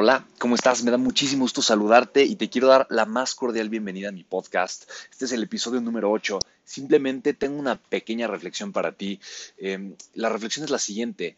Hola, 0.00 0.24
¿cómo 0.38 0.54
estás? 0.54 0.84
Me 0.84 0.92
da 0.92 0.96
muchísimo 0.96 1.42
gusto 1.42 1.60
saludarte 1.60 2.22
y 2.22 2.36
te 2.36 2.48
quiero 2.48 2.68
dar 2.68 2.86
la 2.88 3.04
más 3.04 3.34
cordial 3.34 3.68
bienvenida 3.68 4.10
a 4.10 4.12
mi 4.12 4.22
podcast. 4.22 4.88
Este 5.10 5.24
es 5.24 5.32
el 5.32 5.42
episodio 5.42 5.80
número 5.80 6.08
8. 6.12 6.38
Simplemente 6.64 7.34
tengo 7.34 7.58
una 7.58 7.74
pequeña 7.74 8.28
reflexión 8.28 8.70
para 8.72 8.92
ti. 8.92 9.18
Em, 9.56 9.96
la 10.14 10.28
reflexión 10.28 10.64
es 10.64 10.70
la 10.70 10.78
siguiente 10.78 11.36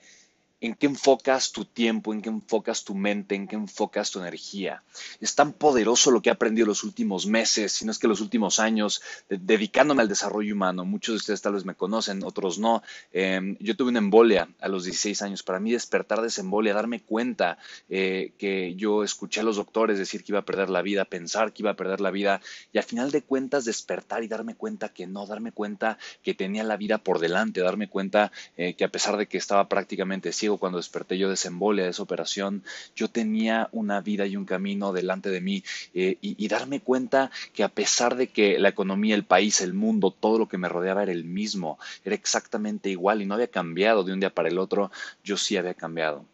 en 0.61 0.75
qué 0.75 0.87
enfocas 0.87 1.53
tu 1.53 1.65
tiempo, 1.65 2.13
en 2.13 2.23
qué 2.23 2.29
enfocas 2.29 2.85
tu 2.85 2.95
mente, 2.95 3.35
en 3.35 3.49
qué 3.49 3.57
enfocas 3.57 4.11
tu 4.11 4.21
energía. 4.21 4.83
Es 5.21 5.35
tan 5.35 5.53
poderoso 5.53 6.11
lo 6.11 6.21
que 6.21 6.29
he 6.29 6.33
aprendido 6.33 6.67
los 6.67 6.85
últimos 6.85 7.27
meses, 7.27 7.73
si 7.73 7.85
no 7.85 7.93
es 7.93 7.99
que 7.99 8.09
los 8.09 8.21
últimos 8.21 8.61
años, 8.61 9.03
dedicándome 9.29 10.03
al 10.03 10.09
desarrollo 10.09 10.55
humano. 10.55 10.85
Muchos 10.85 11.15
de 11.15 11.17
ustedes 11.17 11.43
tal 11.43 11.55
vez 11.55 11.65
me 11.65 11.75
conocen, 11.75 12.23
otros 12.23 12.59
no. 12.59 12.83
Em, 13.13 13.57
yo 13.61 13.77
tuve 13.77 13.91
una 13.91 13.99
embolia 13.99 14.49
a 14.61 14.69
los 14.69 14.85
16 14.85 15.23
años. 15.23 15.43
Para 15.43 15.61
mí 15.61 15.73
despertar 15.73 16.21
de 16.21 16.29
esa 16.29 16.43
embolia, 16.43 16.75
darme 16.75 17.01
cuenta 17.01 17.59
eh, 17.89 18.33
que 18.39 18.75
yo 18.75 19.03
escuché 19.03 19.41
a 19.41 19.45
los 19.45 19.57
doctores 19.57 19.99
decir 19.99 20.23
que 20.23 20.33
iba 20.33 20.41
a 20.41 20.45
perder 20.45 20.71
la 20.71 20.83
vida, 20.83 21.05
pensar 21.05 21.53
que 21.53 21.63
iba 21.63 21.71
a 21.71 21.77
perder 21.77 22.01
la 22.01 22.11
vida 22.11 22.41
y 22.73 22.79
al 22.79 22.85
final 22.85 23.11
de 23.11 23.23
cuentas 23.23 23.65
despertar 23.65 24.23
y 24.23 24.29
darme 24.29 24.55
cuenta 24.55 24.91
que 24.91 25.07
no, 25.07 25.27
darme 25.27 25.53
cuenta 25.53 25.99
que 26.23 26.35
tenía 26.35 26.65
la 26.65 26.77
vida 26.77 26.99
por 26.99 27.19
delante, 27.19 27.61
darme 27.61 27.89
cuenta 27.89 28.33
eh, 28.57 28.75
que 28.75 28.85
a 28.85 28.91
pesar 28.91 29.17
de 29.17 29.27
que 29.27 29.39
estaba 29.39 29.69
prácticamente 29.69 30.33
ciego, 30.33 30.50
cuando 30.59 30.79
desperté 30.79 31.19
yo 31.19 31.29
de 31.29 31.35
esa 31.35 31.49
embolia, 31.49 31.85
de 31.85 31.91
esa 31.91 32.03
operación, 32.03 32.63
yo 32.95 33.09
tenía 33.09 33.69
una 33.73 34.01
vida 34.01 34.27
y 34.27 34.37
un 34.37 34.45
camino 34.45 34.93
delante 34.93 35.31
de 35.31 35.41
mí 35.41 35.65
eh, 35.95 36.17
y, 36.21 36.49
darme 36.49 36.81
cuenta 36.81 37.31
que 37.53 37.63
a 37.63 37.69
pesar 37.69 38.17
de 38.17 38.27
que 38.27 38.59
la 38.59 38.71
economía, 38.71 39.15
el 39.15 39.25
país, 39.25 39.61
el 39.61 39.73
mundo, 39.73 40.11
todo 40.11 40.37
lo 40.37 40.49
que 40.49 40.59
me 40.59 40.69
rodeaba 40.69 41.05
era 41.05 41.13
el 41.13 41.25
mismo, 41.25 41.79
era 42.05 42.17
exactamente 42.17 42.91
igual 42.91 43.23
y 43.23 43.27
no 43.27 43.35
había 43.35 43.47
cambiado 43.47 44.03
de 44.03 44.13
un 44.13 44.19
día 44.19 44.35
para 44.35 44.49
el 44.49 44.59
otro, 44.59 44.91
yo 45.23 45.37
sí 45.37 45.57
había 45.57 45.75
cambiado. 45.75 46.25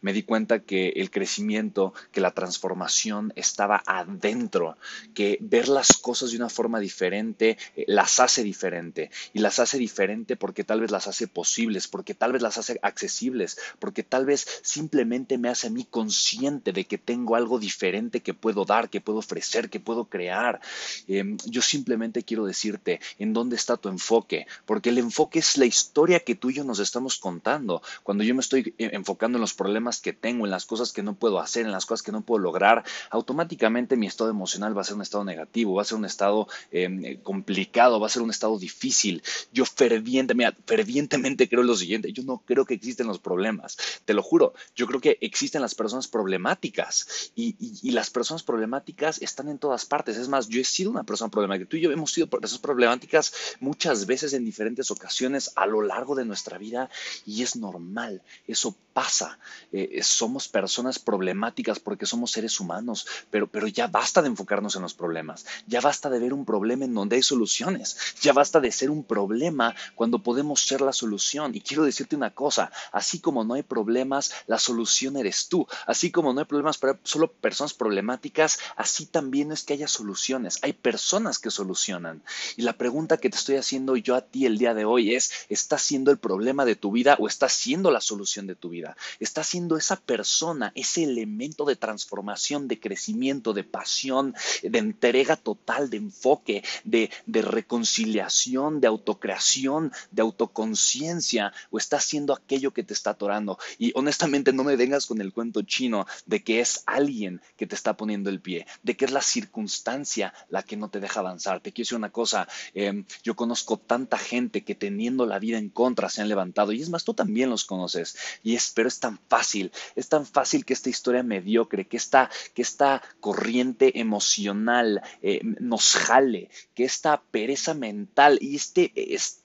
Me 0.00 0.12
di 0.12 0.22
cuenta 0.22 0.60
que 0.60 0.90
el 0.96 1.10
crecimiento, 1.10 1.92
que 2.12 2.20
la 2.20 2.30
transformación 2.30 3.32
estaba 3.36 3.82
adentro, 3.86 4.76
que 5.14 5.36
ver 5.40 5.68
las 5.68 5.98
cosas 5.98 6.30
de 6.30 6.36
una 6.36 6.48
forma 6.48 6.80
diferente 6.80 7.58
eh, 7.76 7.84
las 7.86 8.20
hace 8.20 8.42
diferente 8.42 9.10
y 9.32 9.40
las 9.40 9.58
hace 9.58 9.78
diferente 9.78 10.36
porque 10.36 10.64
tal 10.64 10.80
vez 10.80 10.90
las 10.90 11.06
hace 11.06 11.28
posibles, 11.28 11.88
porque 11.88 12.14
tal 12.14 12.32
vez 12.32 12.42
las 12.42 12.58
hace 12.58 12.78
accesibles, 12.82 13.58
porque 13.78 14.02
tal 14.02 14.26
vez 14.26 14.46
simplemente 14.62 15.38
me 15.38 15.48
hace 15.48 15.68
a 15.68 15.70
mí 15.70 15.86
consciente 15.88 16.72
de 16.72 16.84
que 16.84 16.98
tengo 16.98 17.36
algo 17.36 17.58
diferente 17.58 18.20
que 18.20 18.34
puedo 18.34 18.64
dar, 18.64 18.88
que 18.88 19.00
puedo 19.00 19.18
ofrecer, 19.18 19.70
que 19.70 19.80
puedo 19.80 20.06
crear. 20.06 20.60
Em, 21.08 21.36
yo 21.46 21.62
simplemente 21.62 22.22
quiero 22.22 22.44
decirte 22.46 23.00
en 23.18 23.32
dónde 23.32 23.56
está 23.56 23.76
tu 23.76 23.88
enfoque, 23.88 24.46
porque 24.64 24.90
el 24.90 24.98
enfoque 24.98 25.38
es 25.38 25.56
la 25.56 25.66
historia 25.66 26.20
que 26.20 26.34
tú 26.34 26.50
y 26.50 26.54
yo 26.54 26.64
nos 26.64 26.78
estamos 26.78 27.18
contando. 27.18 27.82
Cuando 28.02 28.24
yo 28.24 28.34
me 28.34 28.40
estoy 28.40 28.74
eh, 28.78 28.90
enfocando 28.92 29.38
en 29.38 29.42
los 29.42 29.54
problemas 29.54 30.00
que 30.00 30.12
tengo, 30.12 30.44
en 30.44 30.50
las 30.50 30.66
cosas 30.66 30.92
que 30.92 31.02
no 31.02 31.14
puedo 31.14 31.40
hacer, 31.40 31.66
en 31.66 31.72
las 31.72 31.86
cosas 31.86 32.02
que 32.02 32.12
no 32.12 32.22
puedo 32.22 32.40
lograr, 32.40 32.84
automáticamente 33.10 33.96
mi 33.96 34.06
estado 34.06 34.30
emocional 34.30 34.76
va 34.76 34.82
a 34.82 34.84
ser 34.84 34.96
un 34.96 35.02
estado 35.02 35.24
negativo, 35.24 35.74
va 35.74 35.82
a 35.82 35.84
ser 35.84 35.98
un 35.98 36.04
estado 36.04 36.48
em, 36.70 37.20
complicado, 37.22 38.00
va 38.00 38.06
a 38.06 38.10
ser 38.10 38.22
un 38.22 38.30
estado 38.30 38.58
difícil. 38.58 39.22
Yo 39.52 39.64
fervientemente 39.64 41.48
creo 41.48 41.62
lo 41.62 41.76
siguiente, 41.76 42.12
yo 42.12 42.22
no 42.22 42.42
creo 42.44 42.64
que 42.64 42.74
existen 42.74 43.06
los 43.06 43.18
problemas. 43.18 43.55
Te 44.04 44.14
lo 44.14 44.22
juro, 44.22 44.54
yo 44.74 44.86
creo 44.86 45.00
que 45.00 45.18
existen 45.20 45.62
las 45.62 45.74
personas 45.74 46.08
problemáticas 46.08 47.30
y, 47.34 47.56
las 47.90 48.10
personas 48.10 48.42
problemáticas 48.42 49.22
están 49.22 49.48
en 49.48 49.58
todas 49.58 49.86
partes. 49.86 50.16
Es 50.16 50.28
más, 50.28 50.48
yo 50.48 50.60
he 50.60 50.64
sido 50.64 50.90
una 50.90 51.04
persona 51.04 51.30
problemática. 51.30 51.68
Tú 51.68 51.76
y 51.76 51.80
yo 51.80 51.90
hemos 51.90 52.12
sido 52.12 52.28
personas 52.28 52.60
problemáticas 52.60 53.32
muchas 53.60 54.06
veces 54.06 54.32
en 54.32 54.44
diferentes 54.44 54.90
ocasiones 54.90 55.52
a 55.56 55.66
lo 55.66 55.82
largo 55.82 56.14
de 56.14 56.24
nuestra 56.24 56.58
vida 56.58 56.90
y 57.24 57.42
es 57.42 57.56
normal. 57.56 58.22
Eso 58.46 58.76
pasa. 58.96 59.38
Eh, 59.72 60.00
somos 60.02 60.48
personas 60.48 60.98
problemáticas 60.98 61.78
porque 61.78 62.06
somos 62.06 62.30
seres 62.30 62.60
humanos, 62.60 63.06
pero, 63.30 63.46
pero 63.46 63.66
ya 63.66 63.88
basta 63.88 64.22
de 64.22 64.28
enfocarnos 64.28 64.74
en 64.74 64.80
los 64.80 64.94
problemas. 64.94 65.44
Ya 65.66 65.82
basta 65.82 66.08
de 66.08 66.18
ver 66.18 66.32
un 66.32 66.46
problema 66.46 66.86
en 66.86 66.94
donde 66.94 67.16
hay 67.16 67.22
soluciones. 67.22 67.98
Ya 68.22 68.32
basta 68.32 68.58
de 68.58 68.72
ser 68.72 68.88
un 68.88 69.04
problema 69.04 69.74
cuando 69.96 70.22
podemos 70.22 70.62
ser 70.62 70.80
la 70.80 70.94
solución. 70.94 71.54
Y 71.54 71.60
quiero 71.60 71.84
decirte 71.84 72.16
una 72.16 72.30
cosa, 72.30 72.72
así 72.90 73.20
como 73.20 73.44
no 73.44 73.52
hay 73.52 73.62
problemas, 73.62 74.32
la 74.46 74.58
solución 74.58 75.18
eres 75.18 75.48
tú. 75.48 75.66
Así 75.86 76.10
como 76.10 76.32
no 76.32 76.40
hay 76.40 76.46
problemas 76.46 76.78
para 76.78 76.98
solo 77.02 77.30
personas 77.30 77.74
problemáticas, 77.74 78.58
así 78.76 79.04
también 79.04 79.52
es 79.52 79.62
que 79.62 79.74
haya 79.74 79.88
soluciones. 79.88 80.58
Hay 80.62 80.72
personas 80.72 81.38
que 81.38 81.50
solucionan. 81.50 82.22
Y 82.56 82.62
la 82.62 82.78
pregunta 82.78 83.18
que 83.18 83.28
te 83.28 83.36
estoy 83.36 83.56
haciendo 83.56 83.94
yo 83.98 84.14
a 84.14 84.22
ti 84.22 84.46
el 84.46 84.56
día 84.56 84.72
de 84.72 84.86
hoy 84.86 85.14
es, 85.14 85.32
¿estás 85.50 85.82
siendo 85.82 86.10
el 86.10 86.16
problema 86.16 86.64
de 86.64 86.76
tu 86.76 86.92
vida 86.92 87.16
o 87.18 87.28
estás 87.28 87.52
siendo 87.52 87.90
la 87.90 88.00
solución 88.00 88.46
de 88.46 88.54
tu 88.54 88.70
vida? 88.70 88.85
¿Estás 89.20 89.48
siendo 89.48 89.76
esa 89.76 89.96
persona, 89.96 90.72
ese 90.74 91.04
elemento 91.04 91.64
de 91.64 91.76
transformación, 91.76 92.68
de 92.68 92.78
crecimiento, 92.78 93.52
de 93.52 93.64
pasión, 93.64 94.34
de 94.62 94.78
entrega 94.78 95.36
total, 95.36 95.90
de 95.90 95.96
enfoque, 95.96 96.62
de, 96.84 97.10
reconciliación, 97.26 98.80
de 98.80 98.86
autocreación, 98.86 99.92
de 100.10 100.22
autoconciencia? 100.22 101.52
¿O 101.70 101.78
estás 101.78 102.04
siendo 102.04 102.32
aquello 102.32 102.72
que 102.72 102.82
te 102.82 102.94
está 102.94 103.10
atorando? 103.10 103.58
Y 103.78 103.92
honestamente 103.94 104.52
no 104.52 104.64
me 104.64 104.76
vengas 104.76 105.06
con 105.06 105.20
el 105.20 105.32
cuento 105.32 105.62
chino 105.62 106.06
de 106.26 106.42
que 106.42 106.60
es 106.60 106.82
alguien 106.86 107.40
que 107.56 107.66
te 107.66 107.74
está 107.74 107.96
poniendo 107.96 108.30
el 108.30 108.40
pie, 108.40 108.66
de 108.82 108.96
que 108.96 109.04
es 109.04 109.10
la 109.10 109.22
circunstancia 109.22 110.32
la 110.48 110.62
que 110.62 110.76
no 110.76 110.88
te 110.88 111.00
deja 111.00 111.20
avanzar. 111.20 111.60
Te 111.60 111.72
quiero 111.72 111.86
decir 111.86 111.98
una 111.98 112.10
cosa, 112.10 112.48
em, 112.74 113.04
yo 113.22 113.34
conozco 113.34 113.78
tanta 113.78 114.18
gente 114.18 114.64
que 114.64 114.74
teniendo 114.74 115.26
la 115.26 115.38
vida 115.38 115.58
en 115.58 115.70
contra 115.70 116.08
se 116.08 116.22
han 116.22 116.28
levantado 116.28 116.72
y 116.72 116.82
es 116.82 116.90
más, 116.90 117.04
tú 117.04 117.14
también 117.14 117.50
los 117.50 117.64
conoces. 117.64 118.16
Y 118.42 118.54
es, 118.54 118.72
pero 118.76 118.88
es 118.88 119.00
tan 119.00 119.18
fácil, 119.30 119.72
es 119.94 120.10
tan 120.10 120.26
fácil 120.26 120.66
que 120.66 120.74
esta 120.74 120.90
historia 120.90 121.22
mediocre, 121.22 121.86
que 121.86 121.96
esta, 121.96 122.28
que 122.52 122.60
esta 122.60 123.00
corriente 123.20 123.98
emocional 123.98 125.00
eh, 125.22 125.40
nos 125.42 125.94
jale, 125.94 126.50
que 126.74 126.84
esta 126.84 127.22
pereza 127.22 127.72
mental 127.72 128.38
y 128.38 128.54
este 128.54 128.92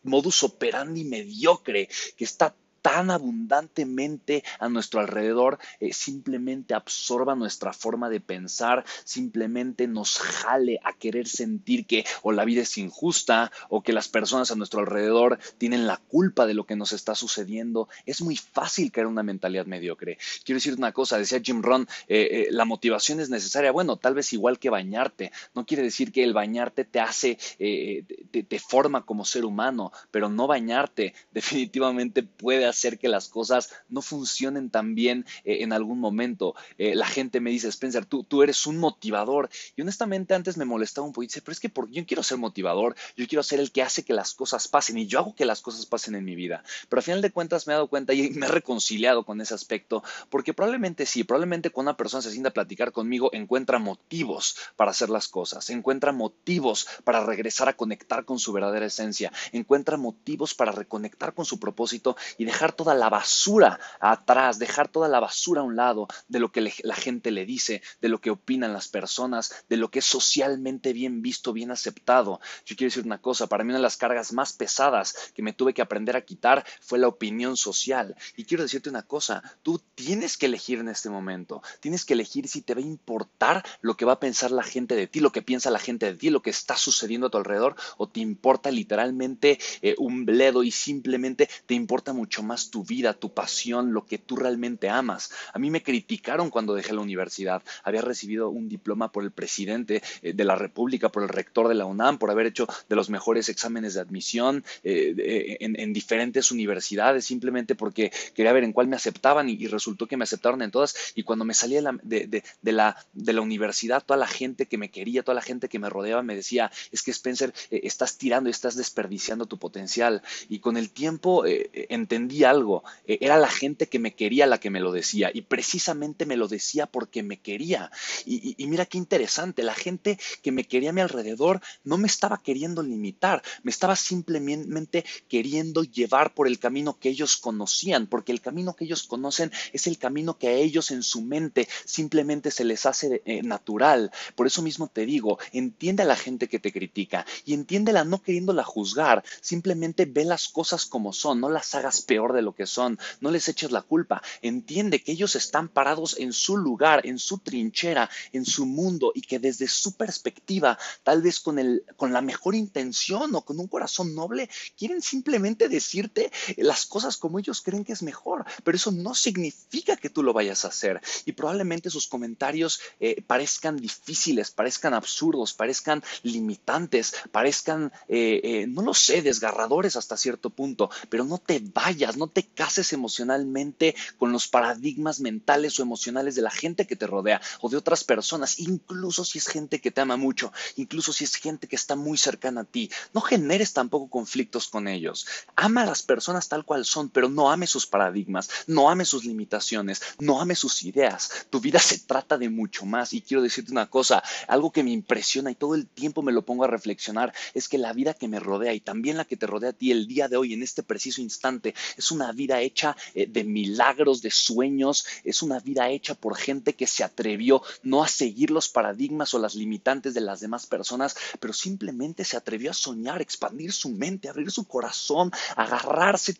modus 0.03 0.43
operandi 0.43 1.05
mediocre 1.05 1.87
que 2.17 2.25
está 2.25 2.53
tan 2.81 3.11
abundantemente 3.11 4.43
a 4.59 4.69
nuestro 4.69 4.99
alrededor, 4.99 5.59
eh, 5.79 5.93
simplemente 5.93 6.73
absorba 6.73 7.35
nuestra 7.35 7.73
forma 7.73 8.09
de 8.09 8.19
pensar, 8.19 8.85
simplemente 9.03 9.87
nos 9.87 10.19
jale 10.19 10.79
a 10.83 10.93
querer 10.93 11.27
sentir 11.27 11.85
que 11.85 12.05
o 12.21 12.31
la 12.31 12.45
vida 12.45 12.61
es 12.61 12.77
injusta 12.77 13.51
o 13.69 13.81
que 13.81 13.93
las 13.93 14.07
personas 14.07 14.51
a 14.51 14.55
nuestro 14.55 14.81
alrededor 14.81 15.39
tienen 15.57 15.87
la 15.87 15.97
culpa 15.97 16.45
de 16.45 16.53
lo 16.53 16.65
que 16.65 16.75
nos 16.75 16.91
está 16.91 17.15
sucediendo. 17.15 17.87
Es 18.05 18.21
muy 18.21 18.35
fácil 18.35 18.91
en 18.93 19.07
una 19.07 19.23
mentalidad 19.23 19.65
mediocre. 19.65 20.17
Quiero 20.43 20.57
decir 20.57 20.75
una 20.75 20.91
cosa, 20.91 21.17
decía 21.17 21.41
Jim 21.43 21.61
Ron, 21.61 21.87
eh, 22.07 22.27
eh, 22.31 22.47
la 22.51 22.65
motivación 22.65 23.19
es 23.19 23.29
necesaria. 23.29 23.71
Bueno, 23.71 23.97
tal 23.97 24.13
vez 24.13 24.33
igual 24.33 24.59
que 24.59 24.69
bañarte. 24.69 25.31
No 25.55 25.65
quiere 25.65 25.83
decir 25.83 26.11
que 26.11 26.23
el 26.23 26.33
bañarte 26.33 26.85
te 26.85 26.99
hace, 26.99 27.37
te, 27.57 28.43
te 28.43 28.59
forma 28.59 29.05
como 29.05 29.25
ser 29.25 29.45
humano, 29.45 29.91
pero 30.11 30.29
no 30.29 30.47
bañarte 30.47 31.13
definitivamente 31.31 32.23
puede 32.23 32.65
hacer 32.71 32.99
que 32.99 33.07
las 33.07 33.29
cosas 33.29 33.71
no 33.89 34.01
funcionen 34.01 34.69
tan 34.69 34.95
bien 34.95 35.25
eh, 35.43 35.59
en 35.61 35.73
algún 35.73 35.99
momento. 35.99 36.55
Eh, 36.77 36.95
la 36.95 37.05
gente 37.05 37.39
me 37.39 37.51
dice, 37.51 37.67
Spencer, 37.67 38.05
tú, 38.05 38.23
tú 38.23 38.43
eres 38.43 38.65
un 38.65 38.77
motivador. 38.77 39.49
Y 39.75 39.81
honestamente 39.81 40.33
antes 40.33 40.57
me 40.57 40.65
molestaba 40.65 41.07
un. 41.07 41.13
Dice, 41.13 41.41
pero 41.41 41.53
es 41.53 41.59
que 41.59 41.69
por, 41.69 41.89
yo 41.91 42.05
quiero 42.05 42.23
ser 42.23 42.37
motivador, 42.37 42.95
yo 43.15 43.27
quiero 43.27 43.43
ser 43.43 43.59
el 43.59 43.71
que 43.71 43.83
hace 43.83 44.03
que 44.03 44.13
las 44.13 44.33
cosas 44.33 44.67
pasen 44.67 44.97
y 44.97 45.07
yo 45.07 45.19
hago 45.19 45.35
que 45.35 45.45
las 45.45 45.61
cosas 45.61 45.85
pasen 45.85 46.15
en 46.15 46.25
mi 46.25 46.35
vida. 46.35 46.63
Pero 46.89 46.99
al 46.99 47.03
final 47.03 47.21
de 47.21 47.31
cuentas 47.31 47.67
me 47.67 47.73
he 47.73 47.75
dado 47.75 47.87
cuenta 47.87 48.13
y 48.13 48.29
me 48.31 48.47
he 48.47 48.49
reconciliado 48.49 49.23
con 49.23 49.41
ese 49.41 49.53
aspecto, 49.53 50.03
porque 50.29 50.53
probablemente 50.53 51.05
sí, 51.05 51.23
probablemente 51.23 51.69
cuando 51.69 51.91
una 51.91 51.97
persona 51.97 52.21
se 52.21 52.31
sienta 52.31 52.49
a 52.49 52.53
platicar 52.53 52.91
conmigo 52.91 53.29
encuentra 53.33 53.79
motivos 53.79 54.55
para 54.75 54.91
hacer 54.91 55.09
las 55.09 55.27
cosas, 55.27 55.69
encuentra 55.69 56.11
motivos 56.11 56.87
para 57.03 57.25
regresar 57.25 57.67
a 57.69 57.73
conectar 57.73 58.25
con 58.25 58.39
su 58.39 58.53
verdadera 58.53 58.85
esencia, 58.85 59.31
encuentra 59.51 59.97
motivos 59.97 60.53
para 60.53 60.71
reconectar 60.71 61.33
con 61.33 61.45
su 61.45 61.59
propósito 61.59 62.15
y 62.37 62.45
dejar 62.45 62.60
toda 62.69 62.93
la 62.93 63.09
basura 63.09 63.79
atrás, 63.99 64.59
dejar 64.59 64.87
toda 64.87 65.07
la 65.07 65.19
basura 65.19 65.61
a 65.61 65.63
un 65.63 65.75
lado 65.75 66.07
de 66.27 66.39
lo 66.39 66.51
que 66.51 66.71
la 66.83 66.95
gente 66.95 67.31
le 67.31 67.47
dice, 67.47 67.81
de 67.99 68.09
lo 68.09 68.21
que 68.21 68.29
opinan 68.29 68.73
las 68.73 68.87
personas, 68.87 69.65
de 69.67 69.77
lo 69.77 69.89
que 69.89 69.99
es 69.99 70.05
socialmente 70.05 70.93
bien 70.93 71.23
visto, 71.23 71.53
bien 71.53 71.71
aceptado. 71.71 72.39
Yo 72.65 72.75
quiero 72.75 72.89
decir 72.89 73.05
una 73.05 73.21
cosa, 73.21 73.47
para 73.47 73.63
mí 73.63 73.69
una 73.69 73.79
de 73.79 73.83
las 73.83 73.97
cargas 73.97 74.33
más 74.33 74.53
pesadas 74.53 75.31
que 75.33 75.41
me 75.41 75.53
tuve 75.53 75.73
que 75.73 75.81
aprender 75.81 76.15
a 76.15 76.21
quitar 76.21 76.63
fue 76.79 76.99
la 76.99 77.07
opinión 77.07 77.57
social. 77.57 78.15
Y 78.35 78.45
quiero 78.45 78.63
decirte 78.63 78.89
una 78.89 79.03
cosa, 79.03 79.41
tú 79.63 79.81
tienes 79.95 80.37
que 80.37 80.45
elegir 80.45 80.79
en 80.79 80.89
este 80.89 81.09
momento, 81.09 81.63
tienes 81.79 82.05
que 82.05 82.13
elegir 82.13 82.47
si 82.47 82.61
te 82.61 82.75
va 82.75 82.81
a 82.81 82.83
importar 82.83 83.65
lo 83.81 83.95
que 83.95 84.05
va 84.05 84.13
a 84.13 84.19
pensar 84.19 84.51
la 84.51 84.63
gente 84.63 84.95
de 84.95 85.07
ti, 85.07 85.19
lo 85.19 85.31
que 85.31 85.41
piensa 85.41 85.71
la 85.71 85.79
gente 85.79 86.05
de 86.05 86.15
ti, 86.15 86.29
lo 86.29 86.41
que 86.41 86.49
está 86.49 86.75
sucediendo 86.75 87.27
a 87.27 87.29
tu 87.29 87.37
alrededor, 87.37 87.75
o 87.97 88.07
te 88.07 88.19
importa 88.19 88.69
literalmente 88.71 89.59
eh, 89.81 89.95
un 89.97 90.25
bledo 90.25 90.63
y 90.63 90.71
simplemente 90.71 91.49
te 91.65 91.73
importa 91.73 92.13
mucho 92.13 92.43
más 92.43 92.50
tu 92.69 92.83
vida, 92.83 93.13
tu 93.13 93.33
pasión, 93.33 93.93
lo 93.93 94.05
que 94.05 94.17
tú 94.17 94.35
realmente 94.35 94.89
amas. 94.89 95.31
A 95.53 95.59
mí 95.59 95.69
me 95.69 95.83
criticaron 95.83 96.49
cuando 96.49 96.73
dejé 96.73 96.93
la 96.93 97.01
universidad. 97.01 97.61
Había 97.83 98.01
recibido 98.01 98.49
un 98.49 98.69
diploma 98.69 99.11
por 99.11 99.23
el 99.23 99.31
presidente 99.31 100.01
eh, 100.21 100.33
de 100.33 100.45
la 100.45 100.55
República, 100.55 101.09
por 101.09 101.23
el 101.23 101.29
rector 101.29 101.67
de 101.67 101.75
la 101.75 101.85
UNAM, 101.85 102.17
por 102.17 102.29
haber 102.29 102.47
hecho 102.47 102.67
de 102.89 102.95
los 102.95 103.09
mejores 103.09 103.49
exámenes 103.49 103.93
de 103.93 104.01
admisión 104.01 104.63
eh, 104.83 105.57
en, 105.59 105.93
diferentes 105.93 106.51
universidades, 106.51 107.25
simplemente 107.25 107.75
porque 107.75 108.11
quería 108.33 108.53
ver 108.53 108.63
en 108.63 108.73
cuál 108.73 108.87
me 108.87 108.95
aceptaban 108.95 109.49
y, 109.49 109.67
resultó 109.67 110.07
que 110.07 110.17
me 110.17 110.23
aceptaron 110.23 110.61
en 110.61 110.71
todas. 110.71 111.13
Y 111.15 111.23
cuando 111.23 111.45
me 111.45 111.53
salí 111.53 111.75
de 111.75 111.81
la, 111.81 111.97
de, 112.03 112.43
la, 112.63 112.97
de 113.13 113.33
la 113.33 113.41
universidad, 113.41 114.03
toda 114.03 114.17
la 114.17 114.27
gente 114.27 114.65
que 114.65 114.77
me 114.77 114.89
quería, 114.89 115.23
toda 115.23 115.35
la 115.35 115.41
gente 115.41 115.69
que 115.69 115.79
me 115.79 115.89
rodeaba 115.89 116.23
me 116.23 116.35
decía, 116.35 116.71
es 116.91 117.03
que 117.03 117.11
Spencer, 117.11 117.53
estás 117.69 118.17
tirando, 118.17 118.49
estás 118.49 118.75
desperdiciando 118.75 119.45
tu 119.45 119.57
potencial. 119.57 120.21
Y 120.49 120.59
con 120.59 120.77
el 120.77 120.91
tiempo 120.91 121.45
entendí 121.45 122.40
algo, 122.43 122.83
era 123.05 123.37
la 123.37 123.49
gente 123.49 123.87
que 123.87 123.99
me 123.99 124.13
quería 124.13 124.45
la 124.45 124.59
que 124.59 124.69
me 124.69 124.79
lo 124.79 124.91
decía 124.91 125.31
y 125.33 125.41
precisamente 125.41 126.25
me 126.25 126.37
lo 126.37 126.47
decía 126.47 126.85
porque 126.85 127.23
me 127.23 127.39
quería. 127.39 127.91
Y, 128.25 128.55
mira 128.67 128.85
qué 128.85 128.97
interesante, 128.97 129.63
la 129.63 129.73
gente 129.73 130.17
que 130.41 130.51
me 130.51 130.65
quería 130.65 130.91
a 130.91 130.93
mi 130.93 131.01
alrededor 131.01 131.61
no 131.83 131.97
me 131.97 132.07
estaba 132.07 132.41
queriendo 132.41 132.83
limitar, 132.83 133.41
me 133.63 133.71
estaba 133.71 133.95
simplemente 133.95 135.05
queriendo 135.27 135.83
llevar 135.83 136.33
por 136.33 136.47
el 136.47 136.59
camino 136.59 136.97
que 136.99 137.09
ellos 137.09 137.37
conocían, 137.37 138.07
porque 138.07 138.31
el 138.31 138.41
camino 138.41 138.75
que 138.75 138.85
ellos 138.85 139.03
conocen 139.03 139.51
es 139.73 139.87
el 139.87 139.97
camino 139.97 140.37
que 140.37 140.47
a 140.47 140.53
ellos 140.53 140.91
en 140.91 141.03
su 141.03 141.21
mente 141.21 141.67
simplemente 141.85 142.51
se 142.51 142.63
les 142.63 142.85
hace 142.85 143.21
eh, 143.25 143.41
natural. 143.43 144.11
Por 144.35 144.47
eso 144.47 144.61
mismo 144.61 144.87
te 144.87 145.05
digo, 145.05 145.39
entiende 145.51 146.03
a 146.03 146.05
la 146.05 146.15
gente 146.15 146.47
que 146.47 146.59
te 146.59 146.71
critica 146.71 147.25
y 147.45 147.53
entiéndela 147.53 148.03
no 148.03 148.21
queriéndola 148.21 148.63
juzgar, 148.63 149.23
simplemente 149.41 150.05
ve 150.05 150.25
las 150.25 150.47
cosas 150.47 150.85
como 150.85 151.13
son, 151.13 151.41
no 151.41 151.49
las 151.49 151.73
hagas 151.75 152.01
peor 152.01 152.30
de 152.31 152.41
lo 152.41 152.53
que 152.53 152.65
son, 152.65 152.99
no 153.19 153.31
les 153.31 153.47
eches 153.47 153.71
la 153.71 153.81
culpa, 153.81 154.21
entiende 154.41 155.03
que 155.03 155.11
ellos 155.11 155.35
están 155.35 155.67
parados 155.67 156.15
en 156.19 156.33
su 156.33 156.57
lugar, 156.57 157.05
en 157.05 157.19
su 157.19 157.39
trinchera, 157.39 158.09
en 158.33 158.45
su 158.45 158.65
mundo 158.65 159.11
y 159.13 159.21
que 159.21 159.39
desde 159.39 159.67
su 159.67 159.93
perspectiva, 159.93 160.77
tal 161.03 161.21
vez 161.21 161.39
con, 161.39 161.59
el, 161.59 161.83
con 161.95 162.13
la 162.13 162.21
mejor 162.21 162.55
intención 162.55 163.35
o 163.35 163.41
con 163.41 163.59
un 163.59 163.67
corazón 163.67 164.15
noble, 164.15 164.49
quieren 164.77 165.01
simplemente 165.01 165.69
decirte 165.69 166.31
las 166.57 166.85
cosas 166.85 167.17
como 167.17 167.39
ellos 167.39 167.61
creen 167.61 167.83
que 167.83 167.93
es 167.93 168.03
mejor, 168.03 168.45
pero 168.63 168.75
eso 168.75 168.91
no 168.91 169.15
significa 169.15 169.97
que 169.97 170.09
tú 170.09 170.23
lo 170.23 170.33
vayas 170.33 170.65
a 170.65 170.69
hacer. 170.69 171.01
Y 171.25 171.33
probablemente 171.33 171.89
sus 171.89 172.07
comentarios 172.07 172.79
eh, 172.99 173.21
parezcan 173.25 173.77
difíciles, 173.77 174.51
parezcan 174.51 174.93
absurdos, 174.93 175.53
parezcan 175.53 176.03
limitantes, 176.23 177.13
parezcan, 177.31 177.91
eh, 178.07 178.41
eh, 178.43 178.65
no 178.67 178.81
lo 178.81 178.93
sé, 178.93 179.21
desgarradores 179.21 179.95
hasta 179.95 180.17
cierto 180.17 180.49
punto, 180.49 180.89
pero 181.09 181.23
no 181.23 181.37
te 181.37 181.61
vayas, 181.73 182.10
no 182.17 182.27
te 182.27 182.43
cases 182.43 182.93
emocionalmente 182.93 183.95
con 184.17 184.31
los 184.31 184.47
paradigmas 184.47 185.19
mentales 185.19 185.79
o 185.79 185.83
emocionales 185.83 186.35
de 186.35 186.41
la 186.41 186.51
gente 186.51 186.87
que 186.87 186.95
te 186.95 187.07
rodea 187.07 187.41
o 187.61 187.69
de 187.69 187.77
otras 187.77 188.03
personas, 188.03 188.59
incluso 188.59 189.25
si 189.25 189.37
es 189.37 189.47
gente 189.47 189.81
que 189.81 189.91
te 189.91 190.01
ama 190.01 190.17
mucho, 190.17 190.51
incluso 190.75 191.13
si 191.13 191.23
es 191.23 191.35
gente 191.35 191.67
que 191.67 191.75
está 191.75 191.95
muy 191.95 192.17
cercana 192.17 192.61
a 192.61 192.65
ti. 192.65 192.89
No 193.13 193.21
generes 193.21 193.73
tampoco 193.73 194.09
conflictos 194.09 194.67
con 194.67 194.87
ellos. 194.87 195.25
Ama 195.55 195.83
a 195.83 195.85
las 195.85 196.03
personas 196.03 196.47
tal 196.47 196.65
cual 196.65 196.85
son, 196.85 197.09
pero 197.09 197.29
no 197.29 197.51
ame 197.51 197.67
sus 197.67 197.87
paradigmas, 197.87 198.49
no 198.67 198.89
ame 198.89 199.05
sus 199.05 199.25
limitaciones, 199.25 200.01
no 200.19 200.41
ame 200.41 200.55
sus 200.55 200.83
ideas. 200.83 201.47
Tu 201.49 201.59
vida 201.59 201.79
se 201.79 201.99
trata 201.99 202.37
de 202.37 202.49
mucho 202.49 202.85
más 202.85 203.13
y 203.13 203.21
quiero 203.21 203.43
decirte 203.43 203.71
una 203.71 203.89
cosa, 203.89 204.23
algo 204.47 204.71
que 204.71 204.83
me 204.83 204.91
impresiona 204.91 205.51
y 205.51 205.55
todo 205.55 205.75
el 205.75 205.87
tiempo 205.87 206.21
me 206.21 206.31
lo 206.31 206.43
pongo 206.45 206.63
a 206.63 206.67
reflexionar 206.67 207.33
es 207.53 207.67
que 207.67 207.77
la 207.77 207.93
vida 207.93 208.13
que 208.13 208.27
me 208.27 208.39
rodea 208.39 208.73
y 208.73 208.79
también 208.79 209.17
la 209.17 209.25
que 209.25 209.37
te 209.37 209.47
rodea 209.47 209.71
a 209.71 209.73
ti 209.73 209.91
el 209.91 210.07
día 210.07 210.27
de 210.27 210.37
hoy 210.37 210.53
en 210.53 210.63
este 210.63 210.83
preciso 210.83 211.21
instante 211.21 211.75
es 212.01 212.11
una 212.11 212.31
vida 212.31 212.59
hecha 212.59 212.97
eh, 213.13 213.27
de 213.27 213.43
milagros, 213.43 214.21
de 214.21 214.31
sueños, 214.31 215.05
es 215.23 215.41
una 215.41 215.59
vida 215.59 215.89
hecha 215.89 216.15
por 216.15 216.35
gente 216.35 216.73
que 216.73 216.87
se 216.87 217.03
atrevió 217.03 217.61
no 217.83 218.03
a 218.03 218.07
seguir 218.07 218.51
los 218.51 218.69
paradigmas 218.69 219.33
o 219.33 219.39
las 219.39 219.55
limitantes 219.55 220.13
de 220.13 220.21
las 220.21 220.39
demás 220.39 220.65
personas, 220.65 221.15
pero 221.39 221.53
simplemente 221.53 222.25
se 222.25 222.37
atrevió 222.37 222.71
a 222.71 222.73
soñar, 222.73 223.21
expandir 223.21 223.71
su 223.71 223.89
mente, 223.89 224.29
abrir 224.29 224.51
su 224.51 224.65
corazón, 224.65 225.31
agarrarse 225.55 226.35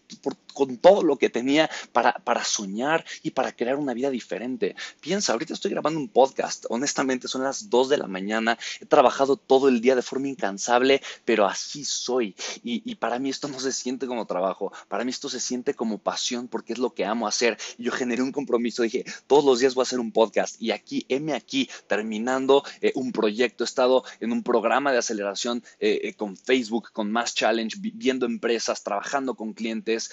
con 0.54 0.78
todo 0.78 1.04
lo 1.04 1.18
que 1.18 1.30
tenía 1.30 1.70
para, 1.94 2.14
para 2.14 2.44
soñar 2.44 3.06
y 3.24 3.32
para 3.32 3.56
crear 3.56 3.76
una 3.76 3.94
vida 3.94 4.10
diferente. 4.10 4.76
Piensa, 5.00 5.34
ahorita 5.34 5.54
estoy 5.54 5.72
grabando 5.72 6.00
un 6.00 6.10
podcast, 6.10 6.66
honestamente 6.70 7.28
son 7.28 7.44
las 7.44 7.70
2 7.70 7.90
de 7.90 7.98
la 7.98 8.08
mañana, 8.08 8.58
he 8.80 8.86
trabajado 8.86 9.38
todo 9.38 9.68
el 9.68 9.80
día 9.80 9.96
de 9.96 10.02
forma 10.02 10.28
incansable, 10.28 11.02
pero 11.24 11.46
así 11.46 11.86
soy. 11.86 12.36
Y, 12.64 12.82
y 12.90 12.96
para 12.96 13.20
mí 13.20 13.30
esto 13.30 13.48
no 13.48 13.60
se 13.60 13.72
siente 13.72 14.08
como 14.08 14.26
trabajo, 14.26 14.74
para 14.88 15.04
mí 15.04 15.12
esto 15.12 15.30
se 15.30 15.40
siente 15.40 15.51
como 15.76 15.98
pasión 15.98 16.48
porque 16.48 16.74
es 16.74 16.80
lo 16.80 16.94
que 16.94 17.06
amo 17.06 17.28
hacer. 17.28 17.58
Yo 17.78 17.92
generé 17.92 18.22
un 18.22 18.32
compromiso, 18.32 18.84
dije, 18.84 19.04
todos 19.28 19.44
los 19.44 19.60
días 19.60 19.76
voy 19.76 19.82
a 19.82 19.84
hacer 19.84 20.00
un 20.00 20.12
podcast. 20.12 20.62
Y 20.62 20.72
aquí, 20.72 21.06
heme 21.10 21.34
aquí, 21.34 21.70
terminando 21.88 22.64
eh, 22.82 22.94
un 22.96 23.12
proyecto, 23.12 23.64
he 23.64 23.66
estado 23.66 24.04
en 24.22 24.32
un 24.32 24.44
programa 24.44 24.92
de 24.92 25.00
aceleración 25.00 25.62
eh, 25.80 26.00
eh, 26.04 26.14
con 26.14 26.38
Facebook, 26.38 26.92
con 26.94 27.12
Mass 27.12 27.36
Challenge, 27.36 27.78
viendo 27.94 28.26
empresas, 28.26 28.84
trabajando 28.84 29.36
con 29.36 29.54
clientes, 29.54 30.10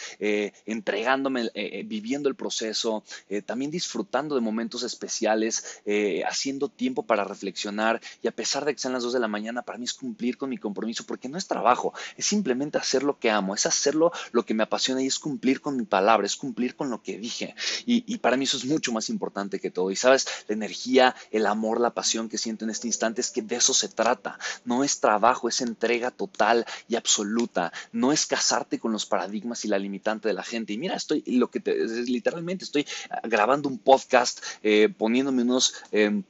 entregándome, 0.66 1.50
viviendo 1.85 2.28
el 2.28 2.35
proceso, 2.35 3.04
también 3.47 3.71
disfrutando 3.71 4.35
de 4.35 4.40
momentos 4.40 4.83
especiales, 4.83 5.80
haciendo 6.26 6.68
tiempo 6.68 7.04
para 7.04 7.25
reflexionar. 7.25 8.00
Y 8.23 8.28
a 8.28 8.33
pesar 8.33 8.64
de 8.64 8.73
que 8.73 8.80
sean 8.80 8.95
las 8.95 9.04
2 9.04 9.12
de 9.12 9.21
la 9.21 9.28
mañana, 9.28 9.62
para 9.62 9.78
mí 9.78 9.85
es 9.85 9.95
cumplir 9.95 10.37
con 10.37 10.50
mi 10.50 10.59
compromiso 10.59 11.04
porque 11.07 11.28
no 11.28 11.38
es 11.38 11.47
trabajo, 11.47 11.92
es 12.16 12.26
simplemente 12.26 12.78
hacer 12.78 13.02
lo 13.02 13.18
que 13.18 13.30
amo, 13.30 13.54
es 13.54 13.66
hacerlo 13.66 14.12
lo 14.33 14.45
que 14.45 14.54
me 14.54 14.64
apasiona 14.64 15.02
y 15.02 15.07
es 15.07 15.18
cumplir 15.18 15.27
con 15.61 15.76
mi 15.76 15.85
palabra, 15.85 16.26
es 16.26 16.37
cumplir 16.37 16.76
con 16.76 16.90
lo 16.90 17.02
que 17.02 17.18
dije. 17.18 17.54
Y, 17.87 18.18
para 18.18 18.37
mí 18.37 18.44
eso 18.44 18.56
es 18.56 18.64
mucho 18.64 18.92
más 18.92 19.08
importante 19.08 19.61
que 19.61 19.70
todo. 19.70 19.90
Y 19.90 19.97
sabes, 19.97 20.26
la 20.49 20.54
energía, 20.54 21.14
el 21.30 21.47
amor, 21.47 21.80
la 21.80 21.94
pasión 21.94 22.28
que 22.28 22.38
siento 22.38 22.64
en 22.64 22.70
este 22.70 22.87
instante 22.87 23.20
es 23.20 23.30
que 23.30 23.42
de 23.42 23.56
eso 23.56 23.75
se 23.75 23.88
trata. 23.88 24.38
No 24.64 24.85
es 24.85 25.00
trabajo, 25.00 25.49
es 25.49 25.61
entrega 25.61 26.11
total 26.11 26.66
y 26.88 26.97
absoluta. 26.97 27.73
No 27.92 28.12
es 28.12 28.26
casarte 28.26 28.78
con 28.78 28.92
los 28.92 29.06
paradigmas 29.06 29.64
y 29.64 29.68
la 29.68 29.78
limitante 29.78 30.28
de 30.28 30.35
la 30.35 30.42
gente. 30.42 30.73
Y 30.73 30.78
mira, 30.78 30.97
estoy, 30.97 31.23
lo 31.26 31.50
que 31.50 31.61
te, 31.61 31.75
literalmente 31.85 32.64
estoy 32.64 32.87
grabando 33.25 33.68
un 33.68 33.78
podcast, 33.78 34.42
eh, 34.62 34.88
poniéndome 34.97 35.42
unos... 35.42 35.75
Em, 35.92 36.23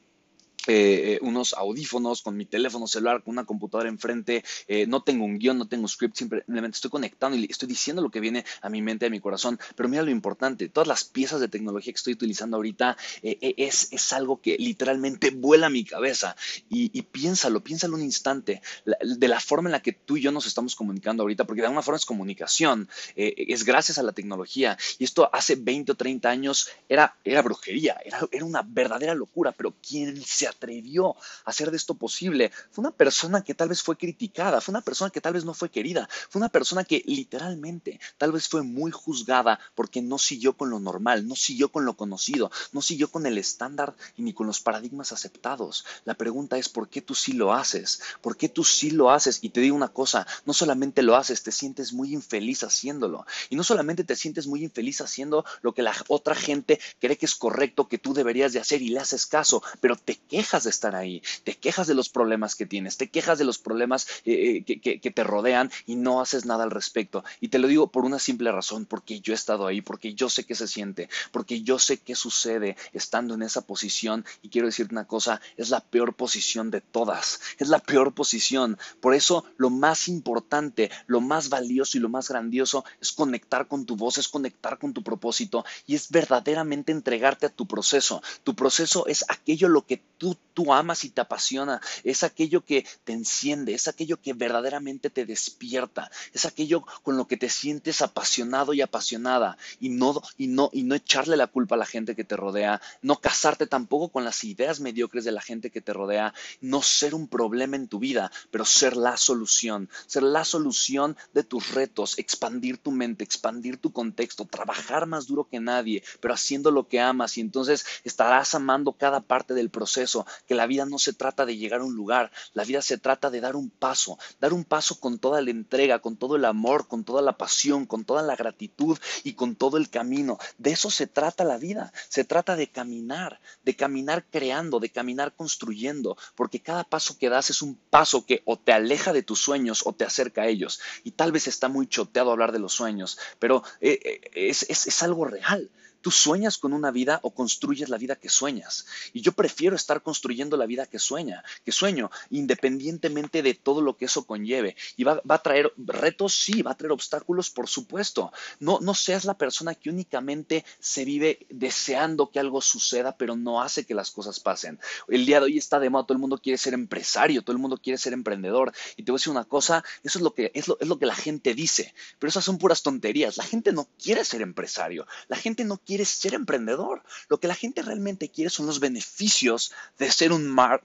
eh, 0.70 1.18
unos 1.22 1.54
audífonos 1.54 2.20
con 2.20 2.36
mi 2.36 2.44
teléfono 2.44 2.86
celular, 2.86 3.22
con 3.22 3.32
una 3.32 3.46
computadora 3.46 3.88
enfrente, 3.88 4.44
eh, 4.66 4.86
no 4.86 5.02
tengo 5.02 5.24
un 5.24 5.38
guion, 5.38 5.56
no 5.56 5.66
tengo 5.66 5.88
script, 5.88 6.16
simplemente 6.16 6.76
estoy 6.76 6.90
conectando 6.90 7.38
y 7.38 7.46
estoy 7.48 7.68
diciendo 7.68 8.02
lo 8.02 8.10
que 8.10 8.20
viene 8.20 8.44
a 8.60 8.68
mi 8.68 8.82
mente, 8.82 9.06
a 9.06 9.10
mi 9.10 9.18
corazón. 9.18 9.58
Pero 9.74 9.88
mira 9.88 10.02
lo 10.02 10.10
importante, 10.10 10.68
todas 10.68 10.86
las 10.86 11.04
piezas 11.04 11.40
de 11.40 11.48
tecnología 11.48 11.92
que 11.92 11.96
estoy 11.96 12.12
utilizando 12.12 12.56
ahorita 12.56 12.96
es, 13.22 13.88
es 13.92 14.12
algo 14.12 14.40
que 14.42 14.56
literalmente 14.58 15.30
vuela 15.30 15.70
mi 15.70 15.84
cabeza. 15.84 16.36
Y, 16.68 16.90
y 16.92 17.02
piénsalo, 17.02 17.64
piénsalo 17.64 17.94
un 17.94 18.02
instante, 18.02 18.60
de 18.84 19.28
la 19.28 19.40
forma 19.40 19.68
en 19.68 19.72
la 19.72 19.82
que 19.82 19.92
tú 19.92 20.16
y 20.18 20.20
yo 20.20 20.32
nos 20.32 20.46
estamos 20.46 20.76
comunicando 20.76 21.22
ahorita, 21.22 21.44
porque 21.44 21.62
de 21.62 21.66
alguna 21.66 21.82
forma 21.82 21.96
es 21.96 22.04
comunicación, 22.04 22.88
es 23.16 23.64
gracias 23.64 23.98
a 23.98 24.02
la 24.02 24.12
tecnología. 24.12 24.76
Y 24.98 25.04
esto 25.04 25.30
hace 25.32 25.56
20 25.56 25.92
o 25.92 25.94
30 25.94 26.28
años 26.28 26.68
era, 26.88 27.16
era 27.24 27.42
brujería, 27.42 27.98
era, 28.04 28.20
era 28.30 28.44
una 28.44 28.62
verdadera 28.62 29.14
locura, 29.14 29.52
pero 29.52 29.74
¿quién 29.86 30.20
se 30.22 30.46
atrevió 30.58 31.16
a 31.44 31.50
hacer 31.50 31.70
de 31.70 31.76
esto 31.76 31.94
posible. 31.94 32.50
Fue 32.72 32.82
una 32.82 32.90
persona 32.90 33.42
que 33.42 33.54
tal 33.54 33.68
vez 33.68 33.82
fue 33.82 33.96
criticada, 33.96 34.60
fue 34.60 34.72
una 34.72 34.80
persona 34.80 35.10
que 35.10 35.20
tal 35.20 35.34
vez 35.34 35.44
no 35.44 35.54
fue 35.54 35.70
querida, 35.70 36.08
fue 36.28 36.40
una 36.40 36.48
persona 36.48 36.84
que 36.84 37.02
literalmente 37.06 38.00
tal 38.18 38.32
vez 38.32 38.48
fue 38.48 38.62
muy 38.62 38.90
juzgada 38.90 39.60
porque 39.74 40.02
no 40.02 40.18
siguió 40.18 40.56
con 40.56 40.70
lo 40.70 40.80
normal, 40.80 41.26
no 41.26 41.36
siguió 41.36 41.70
con 41.70 41.84
lo 41.84 41.96
conocido, 41.96 42.50
no 42.72 42.82
siguió 42.82 43.10
con 43.10 43.26
el 43.26 43.38
estándar 43.38 43.94
y 44.16 44.22
ni 44.22 44.32
con 44.32 44.46
los 44.46 44.60
paradigmas 44.60 45.12
aceptados. 45.12 45.84
La 46.04 46.14
pregunta 46.14 46.58
es 46.58 46.68
¿por 46.68 46.88
qué 46.88 47.00
tú 47.00 47.14
sí 47.14 47.32
lo 47.32 47.54
haces? 47.54 48.00
¿Por 48.20 48.36
qué 48.36 48.48
tú 48.48 48.64
sí 48.64 48.90
lo 48.90 49.10
haces? 49.10 49.38
Y 49.42 49.50
te 49.50 49.60
digo 49.60 49.76
una 49.76 49.88
cosa, 49.88 50.26
no 50.44 50.52
solamente 50.52 51.02
lo 51.02 51.16
haces, 51.16 51.42
te 51.42 51.52
sientes 51.52 51.92
muy 51.92 52.12
infeliz 52.12 52.64
haciéndolo. 52.64 53.26
Y 53.48 53.56
no 53.56 53.62
solamente 53.62 54.02
te 54.02 54.16
sientes 54.16 54.46
muy 54.46 54.64
infeliz 54.64 55.00
haciendo 55.00 55.44
lo 55.62 55.72
que 55.72 55.82
la 55.82 55.94
otra 56.08 56.34
gente 56.34 56.80
cree 57.00 57.16
que 57.16 57.26
es 57.26 57.36
correcto, 57.36 57.88
que 57.88 57.98
tú 57.98 58.12
deberías 58.12 58.52
de 58.52 58.60
hacer 58.60 58.82
y 58.82 58.88
le 58.88 58.98
haces 58.98 59.26
caso, 59.26 59.62
pero 59.80 59.96
te 59.96 60.16
quejas 60.16 60.47
de 60.48 60.70
estar 60.70 60.96
ahí, 60.96 61.22
te 61.44 61.54
quejas 61.54 61.86
de 61.86 61.94
los 61.94 62.08
problemas 62.08 62.56
que 62.56 62.64
tienes, 62.64 62.96
te 62.96 63.10
quejas 63.10 63.38
de 63.38 63.44
los 63.44 63.58
problemas 63.58 64.06
eh, 64.24 64.64
eh, 64.66 64.80
que, 64.80 64.98
que 64.98 65.10
te 65.10 65.22
rodean 65.22 65.70
y 65.84 65.96
no 65.96 66.22
haces 66.22 66.46
nada 66.46 66.64
al 66.64 66.70
respecto. 66.70 67.22
Y 67.40 67.48
te 67.48 67.58
lo 67.58 67.68
digo 67.68 67.88
por 67.88 68.04
una 68.06 68.18
simple 68.18 68.50
razón, 68.50 68.86
porque 68.86 69.20
yo 69.20 69.34
he 69.34 69.36
estado 69.36 69.66
ahí, 69.66 69.82
porque 69.82 70.14
yo 70.14 70.30
sé 70.30 70.44
qué 70.44 70.54
se 70.54 70.66
siente, 70.66 71.10
porque 71.32 71.62
yo 71.62 71.78
sé 71.78 71.98
qué 71.98 72.14
sucede 72.14 72.76
estando 72.92 73.34
en 73.34 73.42
esa 73.42 73.60
posición 73.60 74.24
y 74.42 74.48
quiero 74.48 74.66
decirte 74.68 74.94
una 74.94 75.06
cosa, 75.06 75.40
es 75.58 75.68
la 75.68 75.80
peor 75.80 76.14
posición 76.14 76.70
de 76.70 76.80
todas, 76.80 77.40
es 77.58 77.68
la 77.68 77.78
peor 77.78 78.14
posición. 78.14 78.78
Por 79.00 79.14
eso 79.14 79.44
lo 79.58 79.68
más 79.68 80.08
importante, 80.08 80.90
lo 81.06 81.20
más 81.20 81.50
valioso 81.50 81.98
y 81.98 82.00
lo 82.00 82.08
más 82.08 82.28
grandioso 82.30 82.84
es 83.00 83.12
conectar 83.12 83.68
con 83.68 83.84
tu 83.84 83.96
voz, 83.96 84.16
es 84.16 84.28
conectar 84.28 84.78
con 84.78 84.94
tu 84.94 85.02
propósito 85.02 85.64
y 85.86 85.94
es 85.94 86.10
verdaderamente 86.10 86.92
entregarte 86.92 87.46
a 87.46 87.50
tu 87.50 87.66
proceso. 87.66 88.22
Tu 88.44 88.54
proceso 88.54 89.06
es 89.06 89.24
aquello 89.28 89.68
lo 89.68 89.86
que 89.86 90.02
tú, 90.18 90.27
tú 90.54 90.74
amas 90.74 91.04
y 91.04 91.10
te 91.10 91.20
apasiona, 91.20 91.80
es 92.02 92.24
aquello 92.24 92.64
que 92.64 92.84
te 93.04 93.12
enciende, 93.12 93.74
es 93.74 93.86
aquello 93.86 94.20
que 94.20 94.32
verdaderamente 94.32 95.08
te 95.08 95.24
despierta, 95.24 96.10
es 96.32 96.46
aquello 96.46 96.84
con 97.02 97.16
lo 97.16 97.28
que 97.28 97.36
te 97.36 97.48
sientes 97.48 98.02
apasionado 98.02 98.72
y 98.72 98.80
apasionada 98.80 99.56
y 99.78 99.90
no, 99.90 100.20
y 100.36 100.48
no, 100.48 100.70
y 100.72 100.82
no 100.82 100.96
echarle 100.96 101.36
la 101.36 101.46
culpa 101.46 101.76
a 101.76 101.78
la 101.78 101.86
gente 101.86 102.16
que 102.16 102.24
te 102.24 102.36
rodea, 102.36 102.80
no 103.02 103.20
casarte 103.20 103.66
tampoco 103.68 104.08
con 104.08 104.24
las 104.24 104.42
ideas 104.42 104.80
mediocres 104.80 105.24
de 105.24 105.32
la 105.32 105.42
gente 105.42 105.70
que 105.70 105.80
te 105.80 105.92
rodea, 105.92 106.34
no 106.60 106.82
ser 106.82 107.14
un 107.14 107.28
problema 107.28 107.76
en 107.76 107.86
tu 107.86 108.00
vida, 108.00 108.32
pero 108.50 108.64
ser 108.64 108.96
la 108.96 109.16
solución, 109.16 109.88
ser 110.06 110.24
la 110.24 110.44
solución 110.44 111.16
de 111.34 111.44
tus 111.44 111.70
retos, 111.70 112.18
expandir 112.18 112.78
tu 112.78 112.90
mente, 112.90 113.22
expandir 113.22 113.76
tu 113.76 113.92
contexto, 113.92 114.44
trabajar 114.44 115.06
más 115.06 115.26
duro 115.26 115.48
que 115.48 115.60
nadie, 115.60 116.02
pero 116.20 116.34
haciendo 116.34 116.70
lo 116.70 116.88
que 116.88 117.00
amas 117.00 117.38
y 117.38 117.40
entonces 117.40 117.86
estarás 118.04 118.54
amando 118.54 118.92
cada 118.92 119.20
parte 119.20 119.54
del 119.54 119.70
proceso, 119.70 120.17
que 120.46 120.54
la 120.54 120.66
vida 120.66 120.86
no 120.86 120.98
se 120.98 121.12
trata 121.12 121.46
de 121.46 121.56
llegar 121.56 121.80
a 121.80 121.84
un 121.84 121.94
lugar, 121.94 122.30
la 122.54 122.64
vida 122.64 122.82
se 122.82 122.98
trata 122.98 123.30
de 123.30 123.40
dar 123.40 123.56
un 123.56 123.70
paso, 123.70 124.18
dar 124.40 124.52
un 124.52 124.64
paso 124.64 125.00
con 125.00 125.18
toda 125.18 125.40
la 125.42 125.50
entrega, 125.50 126.00
con 126.00 126.16
todo 126.16 126.36
el 126.36 126.44
amor, 126.44 126.88
con 126.88 127.04
toda 127.04 127.22
la 127.22 127.36
pasión, 127.36 127.86
con 127.86 128.04
toda 128.04 128.22
la 128.22 128.36
gratitud 128.36 128.98
y 129.24 129.34
con 129.34 129.56
todo 129.56 129.76
el 129.76 129.90
camino. 129.90 130.38
De 130.58 130.70
eso 130.70 130.90
se 130.90 131.06
trata 131.06 131.44
la 131.44 131.58
vida, 131.58 131.92
se 132.08 132.24
trata 132.24 132.56
de 132.56 132.70
caminar, 132.70 133.40
de 133.64 133.76
caminar 133.76 134.24
creando, 134.30 134.80
de 134.80 134.90
caminar 134.90 135.34
construyendo, 135.34 136.16
porque 136.34 136.60
cada 136.60 136.84
paso 136.84 137.18
que 137.18 137.28
das 137.28 137.50
es 137.50 137.62
un 137.62 137.76
paso 137.76 138.24
que 138.26 138.42
o 138.44 138.58
te 138.58 138.72
aleja 138.72 139.12
de 139.12 139.22
tus 139.22 139.40
sueños 139.40 139.82
o 139.84 139.92
te 139.92 140.04
acerca 140.04 140.42
a 140.42 140.46
ellos. 140.46 140.80
Y 141.04 141.12
tal 141.12 141.32
vez 141.32 141.46
está 141.46 141.68
muy 141.68 141.86
choteado 141.86 142.30
hablar 142.30 142.52
de 142.52 142.58
los 142.58 142.72
sueños, 142.72 143.18
pero 143.38 143.62
eh, 143.80 143.98
eh, 144.04 144.30
es, 144.34 144.62
es 144.68 145.02
algo 145.02 145.24
real. 145.24 145.70
¿Tú 146.00 146.10
sueñas 146.10 146.58
con 146.58 146.72
una 146.72 146.90
vida 146.90 147.20
o 147.22 147.34
construyes 147.34 147.88
la 147.88 147.98
vida 147.98 148.16
que 148.16 148.28
sueñas? 148.28 148.86
Y 149.12 149.20
yo 149.20 149.32
prefiero 149.32 149.74
estar 149.74 150.02
construyendo 150.02 150.56
la 150.56 150.66
vida 150.66 150.86
que 150.86 150.98
sueña, 150.98 151.42
que 151.64 151.72
sueño, 151.72 152.10
independientemente 152.30 153.42
de 153.42 153.54
todo 153.54 153.82
lo 153.82 153.96
que 153.96 154.04
eso 154.04 154.24
conlleve. 154.24 154.76
Y 154.96 155.04
va, 155.04 155.20
a 155.28 155.42
traer 155.42 155.72
retos, 155.76 156.34
sí, 156.34 156.62
va 156.62 156.72
a 156.72 156.76
traer 156.76 156.92
obstáculos, 156.92 157.50
por 157.50 157.68
supuesto. 157.68 158.32
No, 158.60 158.78
no 158.80 158.94
seas 158.94 159.24
la 159.24 159.36
persona 159.36 159.74
que 159.74 159.90
únicamente 159.90 160.64
se 160.78 161.04
vive 161.04 161.46
deseando 161.50 162.30
que 162.30 162.38
algo 162.38 162.60
suceda, 162.60 163.16
pero 163.16 163.36
no 163.36 163.60
hace 163.60 163.84
que 163.84 163.94
las 163.94 164.10
cosas 164.10 164.40
pasen. 164.40 164.78
El 165.08 165.26
día 165.26 165.40
de 165.40 165.46
hoy 165.46 165.58
está 165.58 165.80
de 165.80 165.90
moda, 165.90 166.04
todo 166.04 166.14
el 166.14 166.20
mundo 166.20 166.38
quiere 166.38 166.58
ser 166.58 166.74
empresario, 166.74 167.42
todo 167.42 167.52
el 167.52 167.62
mundo 167.62 167.78
quiere 167.78 167.98
ser 167.98 168.12
emprendedor. 168.12 168.72
Y 168.96 169.02
te 169.02 169.10
voy 169.10 169.18
a 169.18 169.20
decir 169.20 169.32
una 169.32 169.44
cosa, 169.44 169.84
eso 170.02 170.18
es 170.18 170.22
lo 170.22 170.34
que, 170.34 170.50
es 170.54 170.68
lo, 170.68 170.78
es 170.80 170.86
lo 170.86 170.98
que 170.98 171.06
la 171.06 171.14
gente 171.14 171.54
dice, 171.54 171.94
pero 172.18 172.28
esas 172.28 172.44
son 172.44 172.58
puras 172.58 172.82
tonterías. 172.82 173.36
La 173.36 173.44
gente 173.44 173.72
no 173.72 173.88
quiere 174.00 174.24
ser 174.24 174.42
empresario, 174.42 175.06
la 175.28 175.36
gente 175.36 175.64
no 175.64 175.78
quiere 175.88 176.04
ser 176.04 176.34
emprendedor. 176.34 177.02
Lo 177.30 177.40
que 177.40 177.48
la 177.48 177.54
gente 177.54 177.80
realmente 177.80 178.28
quiere 178.28 178.50
son 178.50 178.66
los 178.66 178.78
beneficios 178.78 179.72
de 179.98 180.12
ser 180.12 180.32
un 180.32 180.46
Mark, 180.46 180.84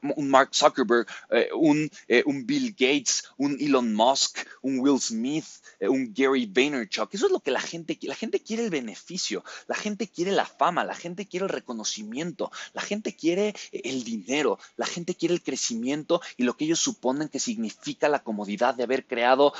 Zuckerberg, 0.54 1.06
eh, 1.30 1.50
un, 1.54 1.92
eh, 2.08 2.24
un, 2.26 2.46
Bill 2.46 2.72
Gates, 2.72 3.26
un 3.36 3.58
Elon 3.60 3.94
Musk, 3.94 4.48
un 4.62 4.80
Will 4.80 5.02
Smith, 5.02 5.44
eh, 5.82 5.90
un 5.90 6.14
Gary 6.14 6.46
Vaynerchuk. 6.46 7.14
Eso 7.14 7.26
es 7.26 7.34
lo 7.34 7.42
que 7.42 7.52
la 7.52 7.60
gente 7.60 7.98
quiere. 7.98 8.14
La 8.14 8.16
gente 8.16 8.40
quiere 8.40 8.64
el 8.64 8.70
beneficio, 8.70 9.44
la 9.68 9.76
gente 9.76 10.08
quiere 10.08 10.32
la 10.32 10.46
fama, 10.46 10.86
la 10.86 10.96
gente 10.96 11.26
quiere 11.26 11.48
el 11.48 11.50
reconocimiento, 11.50 12.50
la 12.72 12.82
gente 12.82 13.14
quiere 13.14 13.54
el 13.74 14.06
dinero, 14.06 14.58
la 14.78 14.86
gente 14.86 15.16
quiere 15.16 15.34
el 15.34 15.44
crecimiento 15.44 16.22
y 16.38 16.44
lo 16.44 16.56
que 16.56 16.64
ellos 16.64 16.80
suponen 16.80 17.28
que 17.28 17.42
significa 17.42 18.08
la 18.08 18.24
comodidad 18.24 18.74
de 18.74 18.84
haber 18.84 19.06
creado 19.06 19.54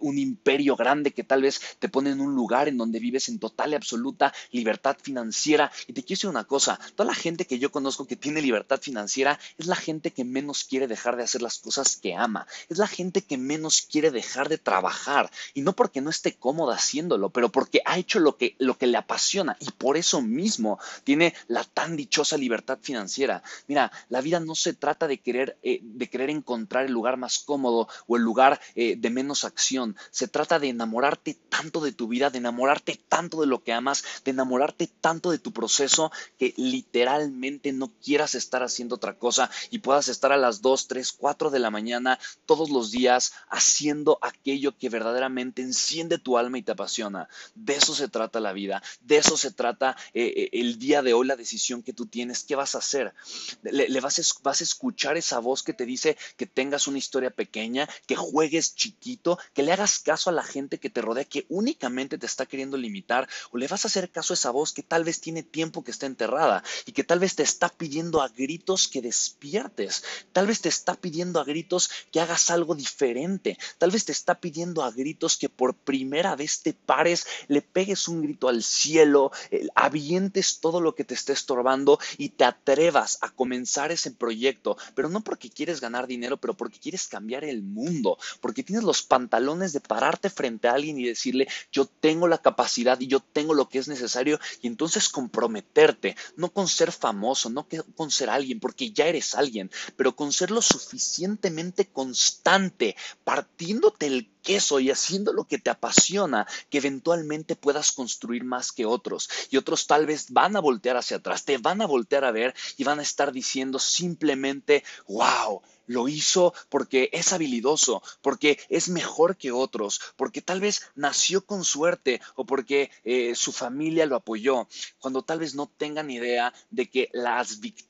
un 0.00 0.16
imperio 0.16 0.76
grande 0.76 1.12
que 1.12 1.24
tal 1.24 1.42
vez 1.42 1.60
te 1.78 1.90
pone 1.90 2.10
en 2.10 2.22
un 2.22 2.34
lugar 2.34 2.68
en 2.68 2.78
donde 2.78 3.00
vives 3.00 3.28
en 3.28 3.38
total 3.38 3.72
y 3.72 3.74
absoluta 3.74 4.32
libertad 4.50 4.77
financiera. 5.00 5.70
Y 5.86 5.92
te 5.92 6.02
quiero 6.02 6.18
decir 6.18 6.30
una 6.30 6.44
cosa, 6.44 6.78
toda 6.94 7.08
la 7.08 7.14
gente 7.14 7.46
que 7.46 7.58
yo 7.58 7.70
conozco 7.70 8.06
que 8.06 8.16
tiene 8.16 8.42
libertad 8.42 8.80
financiera 8.80 9.38
es 9.58 9.66
la 9.66 9.76
gente 9.76 10.12
que 10.12 10.24
menos 10.24 10.64
quiere 10.64 10.86
dejar 10.86 11.16
de 11.16 11.24
hacer 11.24 11.42
las 11.42 11.58
cosas 11.58 11.96
que 11.96 12.14
ama, 12.14 12.46
es 12.68 12.78
la 12.78 12.86
gente 12.86 13.22
que 13.22 13.36
menos 13.36 13.82
quiere 13.82 14.10
dejar 14.10 14.48
de 14.48 14.58
trabajar. 14.58 15.30
Y 15.54 15.62
no 15.62 15.74
porque 15.74 16.00
no 16.00 16.10
esté 16.10 16.34
cómoda 16.34 16.76
haciéndolo, 16.76 17.30
pero 17.30 17.50
porque 17.50 17.82
ha 17.84 17.98
hecho 17.98 18.20
lo 18.20 18.36
que, 18.36 18.54
lo 18.58 18.78
que 18.78 18.86
le 18.86 18.98
apasiona 18.98 19.56
y 19.60 19.70
por 19.72 19.96
eso 19.96 20.22
mismo 20.22 20.78
tiene 21.04 21.34
la 21.48 21.64
tan 21.64 21.96
dichosa 21.96 22.36
libertad 22.36 22.78
financiera. 22.80 23.42
Mira, 23.66 23.90
la 24.08 24.20
vida 24.20 24.40
no 24.40 24.54
se 24.54 24.74
trata 24.74 25.06
de 25.06 25.18
querer, 25.18 25.58
eh, 25.62 25.80
de 25.82 26.08
querer 26.08 26.30
encontrar 26.30 26.86
el 26.86 26.92
lugar 26.92 27.16
más 27.16 27.38
cómodo 27.38 27.88
o 28.06 28.16
el 28.16 28.22
lugar 28.22 28.60
eh, 28.74 28.96
de 28.96 29.10
menos 29.10 29.44
acción. 29.44 29.96
Se 30.10 30.28
trata 30.28 30.58
de 30.58 30.68
enamorarte 30.68 31.34
tanto 31.48 31.80
de 31.80 31.92
tu 31.92 32.08
vida, 32.08 32.30
de 32.30 32.38
enamorarte 32.38 33.00
tanto 33.08 33.40
de 33.40 33.46
lo 33.46 33.62
que 33.62 33.72
amas, 33.72 34.04
de 34.24 34.30
enamorarte 34.30 34.67
tanto 34.72 35.30
de 35.30 35.38
tu 35.38 35.52
proceso 35.52 36.10
que 36.38 36.54
literalmente 36.56 37.72
no 37.72 37.92
quieras 38.02 38.34
estar 38.34 38.62
haciendo 38.62 38.96
otra 38.96 39.18
cosa 39.18 39.50
y 39.70 39.78
puedas 39.78 40.08
estar 40.08 40.32
a 40.32 40.36
las 40.36 40.62
2, 40.62 40.88
3, 40.88 41.12
4 41.12 41.50
de 41.50 41.58
la 41.58 41.70
mañana 41.70 42.18
todos 42.46 42.70
los 42.70 42.90
días 42.90 43.32
haciendo 43.48 44.18
aquello 44.22 44.76
que 44.76 44.88
verdaderamente 44.88 45.62
enciende 45.62 46.18
tu 46.18 46.38
alma 46.38 46.58
y 46.58 46.62
te 46.62 46.72
apasiona. 46.72 47.28
De 47.54 47.74
eso 47.74 47.94
se 47.94 48.08
trata 48.08 48.40
la 48.40 48.52
vida, 48.52 48.82
de 49.00 49.18
eso 49.18 49.36
se 49.36 49.50
trata 49.50 49.96
eh, 50.14 50.32
eh, 50.36 50.50
el 50.52 50.78
día 50.78 51.02
de 51.02 51.14
hoy, 51.14 51.26
la 51.26 51.36
decisión 51.36 51.82
que 51.82 51.92
tú 51.92 52.06
tienes, 52.06 52.44
¿qué 52.44 52.56
vas 52.56 52.74
a 52.74 52.78
hacer? 52.78 53.14
Le, 53.62 54.00
vas, 54.00 54.18
a, 54.18 54.22
vas 54.42 54.60
a 54.60 54.64
escuchar 54.64 55.16
esa 55.16 55.38
voz 55.38 55.62
que 55.62 55.72
te 55.72 55.86
dice 55.86 56.16
que 56.36 56.46
tengas 56.46 56.86
una 56.88 56.98
historia 56.98 57.30
pequeña, 57.30 57.88
que 58.06 58.16
juegues 58.16 58.74
chiquito, 58.74 59.38
que 59.54 59.62
le 59.62 59.72
hagas 59.72 59.98
caso 60.00 60.30
a 60.30 60.32
la 60.32 60.42
gente 60.42 60.78
que 60.78 60.90
te 60.90 61.02
rodea, 61.02 61.24
que 61.24 61.46
únicamente 61.48 62.18
te 62.18 62.26
está 62.26 62.46
queriendo 62.46 62.76
limitar, 62.76 63.28
o 63.50 63.58
le 63.58 63.68
vas 63.68 63.84
a 63.84 63.88
hacer 63.88 64.10
caso 64.10 64.32
a 64.32 64.36
esa 64.36 64.50
voz 64.50 64.57
que 64.66 64.82
tal 64.82 65.04
vez 65.04 65.20
tiene 65.20 65.42
tiempo 65.42 65.84
que 65.84 65.90
está 65.90 66.06
enterrada 66.06 66.62
y 66.86 66.92
que 66.92 67.04
tal 67.04 67.20
vez 67.20 67.36
te 67.36 67.42
está 67.42 67.68
pidiendo 67.68 68.20
a 68.20 68.28
gritos 68.28 68.88
que 68.88 69.00
despiertes, 69.00 70.02
tal 70.32 70.46
vez 70.46 70.60
te 70.60 70.68
está 70.68 70.94
pidiendo 70.94 71.40
a 71.40 71.44
gritos 71.44 71.90
que 72.10 72.20
hagas 72.20 72.50
algo 72.50 72.74
diferente, 72.74 73.56
tal 73.78 73.90
vez 73.90 74.04
te 74.04 74.12
está 74.12 74.40
pidiendo 74.40 74.82
a 74.82 74.90
gritos 74.90 75.36
que 75.36 75.48
por 75.48 75.74
primera 75.74 76.34
vez 76.36 76.60
te 76.62 76.72
pares, 76.72 77.26
le 77.48 77.62
pegues 77.62 78.08
un 78.08 78.22
grito 78.22 78.48
al 78.48 78.62
cielo, 78.62 79.30
eh, 79.50 79.68
avientes 79.74 80.60
todo 80.60 80.80
lo 80.80 80.94
que 80.94 81.04
te 81.04 81.14
esté 81.14 81.32
estorbando 81.32 81.98
y 82.16 82.30
te 82.30 82.44
atrevas 82.44 83.18
a 83.20 83.30
comenzar 83.30 83.92
ese 83.92 84.10
proyecto, 84.10 84.76
pero 84.94 85.08
no 85.08 85.22
porque 85.22 85.50
quieres 85.50 85.80
ganar 85.80 86.06
dinero, 86.06 86.36
pero 86.36 86.54
porque 86.54 86.78
quieres 86.78 87.06
cambiar 87.06 87.44
el 87.44 87.62
mundo, 87.62 88.18
porque 88.40 88.62
tienes 88.62 88.84
los 88.84 89.02
pantalones 89.02 89.72
de 89.72 89.80
pararte 89.80 90.30
frente 90.30 90.68
a 90.68 90.72
alguien 90.72 90.98
y 90.98 91.04
decirle, 91.04 91.48
yo 91.70 91.86
tengo 91.86 92.28
la 92.28 92.38
capacidad 92.38 92.98
y 93.00 93.06
yo 93.06 93.20
tengo 93.20 93.54
lo 93.54 93.68
que 93.68 93.78
es 93.78 93.88
necesario 93.88 94.38
y 94.62 94.66
entonces 94.66 95.08
comprometerte, 95.08 96.16
no 96.36 96.52
con 96.52 96.68
ser 96.68 96.92
famoso, 96.92 97.50
no 97.50 97.66
con 97.96 98.10
ser 98.10 98.30
alguien, 98.30 98.60
porque 98.60 98.90
ya 98.92 99.06
eres 99.06 99.34
alguien, 99.34 99.70
pero 99.96 100.14
con 100.14 100.32
ser 100.32 100.50
lo 100.50 100.62
suficientemente 100.62 101.86
constante, 101.86 102.96
partiéndote 103.24 104.06
el 104.06 104.30
queso 104.42 104.80
y 104.80 104.90
haciendo 104.90 105.32
lo 105.32 105.44
que 105.44 105.58
te 105.58 105.70
apasiona, 105.70 106.46
que 106.70 106.78
eventualmente 106.78 107.56
puedas 107.56 107.92
construir 107.92 108.44
más 108.44 108.72
que 108.72 108.86
otros. 108.86 109.28
Y 109.50 109.56
otros 109.56 109.86
tal 109.86 110.06
vez 110.06 110.30
van 110.30 110.56
a 110.56 110.60
voltear 110.60 110.96
hacia 110.96 111.18
atrás, 111.18 111.44
te 111.44 111.58
van 111.58 111.82
a 111.82 111.86
voltear 111.86 112.24
a 112.24 112.30
ver 112.30 112.54
y 112.76 112.84
van 112.84 112.98
a 112.98 113.02
estar 113.02 113.32
diciendo 113.32 113.78
simplemente, 113.78 114.84
wow, 115.06 115.62
lo 115.88 116.06
hizo 116.06 116.54
porque 116.68 117.10
es 117.12 117.32
habilidoso, 117.32 118.02
porque 118.22 118.60
es 118.68 118.88
mejor 118.88 119.36
que 119.36 119.50
otros, 119.50 120.00
porque 120.16 120.40
tal 120.40 120.60
vez 120.60 120.82
nació 120.94 121.44
con 121.44 121.64
suerte 121.64 122.20
o 122.36 122.44
porque 122.44 122.92
eh, 123.02 123.34
su 123.34 123.50
familia 123.50 124.06
lo 124.06 124.14
apoyó, 124.14 124.68
cuando 125.00 125.22
tal 125.22 125.40
vez 125.40 125.56
no 125.56 125.66
tengan 125.66 126.10
idea 126.10 126.54
de 126.70 126.88
que 126.88 127.10
las 127.12 127.58
victorias 127.58 127.87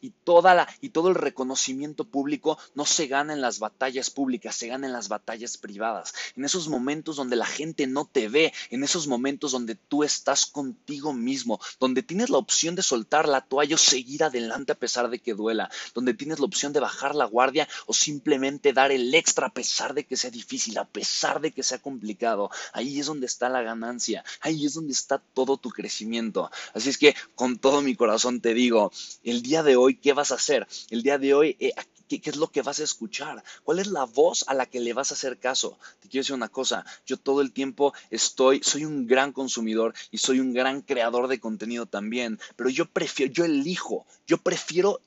y, 0.00 0.10
toda 0.24 0.54
la, 0.54 0.68
y 0.80 0.90
todo 0.90 1.08
el 1.08 1.14
reconocimiento 1.14 2.04
público 2.04 2.58
no 2.74 2.84
se 2.84 3.06
gana 3.06 3.32
en 3.32 3.40
las 3.40 3.58
batallas 3.58 4.08
públicas, 4.10 4.54
se 4.54 4.68
gana 4.68 4.86
en 4.86 4.92
las 4.92 5.08
batallas 5.08 5.58
privadas. 5.58 6.14
En 6.36 6.44
esos 6.44 6.68
momentos 6.68 7.16
donde 7.16 7.36
la 7.36 7.46
gente 7.46 7.86
no 7.86 8.04
te 8.04 8.28
ve, 8.28 8.52
en 8.70 8.84
esos 8.84 9.08
momentos 9.08 9.52
donde 9.52 9.74
tú 9.74 10.04
estás 10.04 10.46
contigo 10.46 11.12
mismo, 11.12 11.60
donde 11.80 12.02
tienes 12.02 12.30
la 12.30 12.38
opción 12.38 12.76
de 12.76 12.82
soltar 12.82 13.28
la 13.28 13.40
toalla 13.40 13.74
o 13.74 13.78
seguir 13.78 14.22
adelante 14.22 14.72
a 14.72 14.78
pesar 14.78 15.10
de 15.10 15.18
que 15.18 15.34
duela, 15.34 15.70
donde 15.94 16.14
tienes 16.14 16.38
la 16.38 16.46
opción 16.46 16.72
de 16.72 16.80
bajar 16.80 17.14
la 17.14 17.24
guardia 17.24 17.68
o 17.86 17.92
simplemente 17.92 18.72
dar 18.72 18.92
el 18.92 19.12
extra 19.14 19.48
a 19.48 19.52
pesar 19.52 19.94
de 19.94 20.04
que 20.04 20.16
sea 20.16 20.30
difícil, 20.30 20.78
a 20.78 20.84
pesar 20.84 21.40
de 21.40 21.50
que 21.50 21.62
sea 21.62 21.78
complicado. 21.78 22.50
Ahí 22.72 23.00
es 23.00 23.06
donde 23.06 23.26
está 23.26 23.48
la 23.48 23.62
ganancia, 23.62 24.24
ahí 24.40 24.66
es 24.66 24.74
donde 24.74 24.92
está 24.92 25.18
todo 25.18 25.56
tu 25.56 25.70
crecimiento. 25.70 26.50
Así 26.74 26.90
es 26.90 26.98
que 26.98 27.14
con 27.34 27.58
todo 27.58 27.82
mi 27.82 27.96
corazón 27.96 28.40
te 28.40 28.54
digo, 28.54 28.92
el 29.26 29.42
día 29.42 29.62
de 29.62 29.76
hoy, 29.76 29.96
¿qué 29.96 30.12
vas 30.12 30.32
a 30.32 30.36
hacer? 30.36 30.66
El 30.88 31.02
día 31.02 31.18
de 31.18 31.34
hoy, 31.34 31.56
eh, 31.60 31.72
¿Qué, 32.08 32.20
es 32.24 32.36
lo 32.36 32.48
que 32.48 32.62
vas 32.62 32.78
a 32.78 32.84
escuchar? 32.84 33.42
¿Cuál 33.64 33.80
es 33.80 33.88
la 33.88 34.04
voz 34.04 34.44
a 34.46 34.54
la 34.54 34.66
que 34.66 34.78
le 34.78 34.92
vas 34.92 35.10
a 35.10 35.14
hacer 35.14 35.38
caso? 35.38 35.78
Te 36.00 36.08
quiero 36.08 36.22
decir 36.22 36.36
una 36.36 36.48
cosa, 36.48 36.84
yo 37.04 37.16
todo 37.16 37.40
el 37.40 37.52
tiempo 37.52 37.92
estoy, 38.10 38.60
soy 38.62 38.84
un 38.84 39.06
gran 39.08 39.32
consumidor 39.32 39.92
y 40.12 40.18
soy 40.18 40.38
un 40.38 40.52
gran 40.52 40.82
creador 40.82 41.26
de 41.26 41.40
contenido 41.40 41.86
también, 41.86 42.38
pero 42.54 42.70
yo 42.70 42.86
prefiero, 42.86 43.32
yo 43.32 43.44
elijo, 43.44 44.06
yo 44.26 44.38
prefiero 44.38 45.00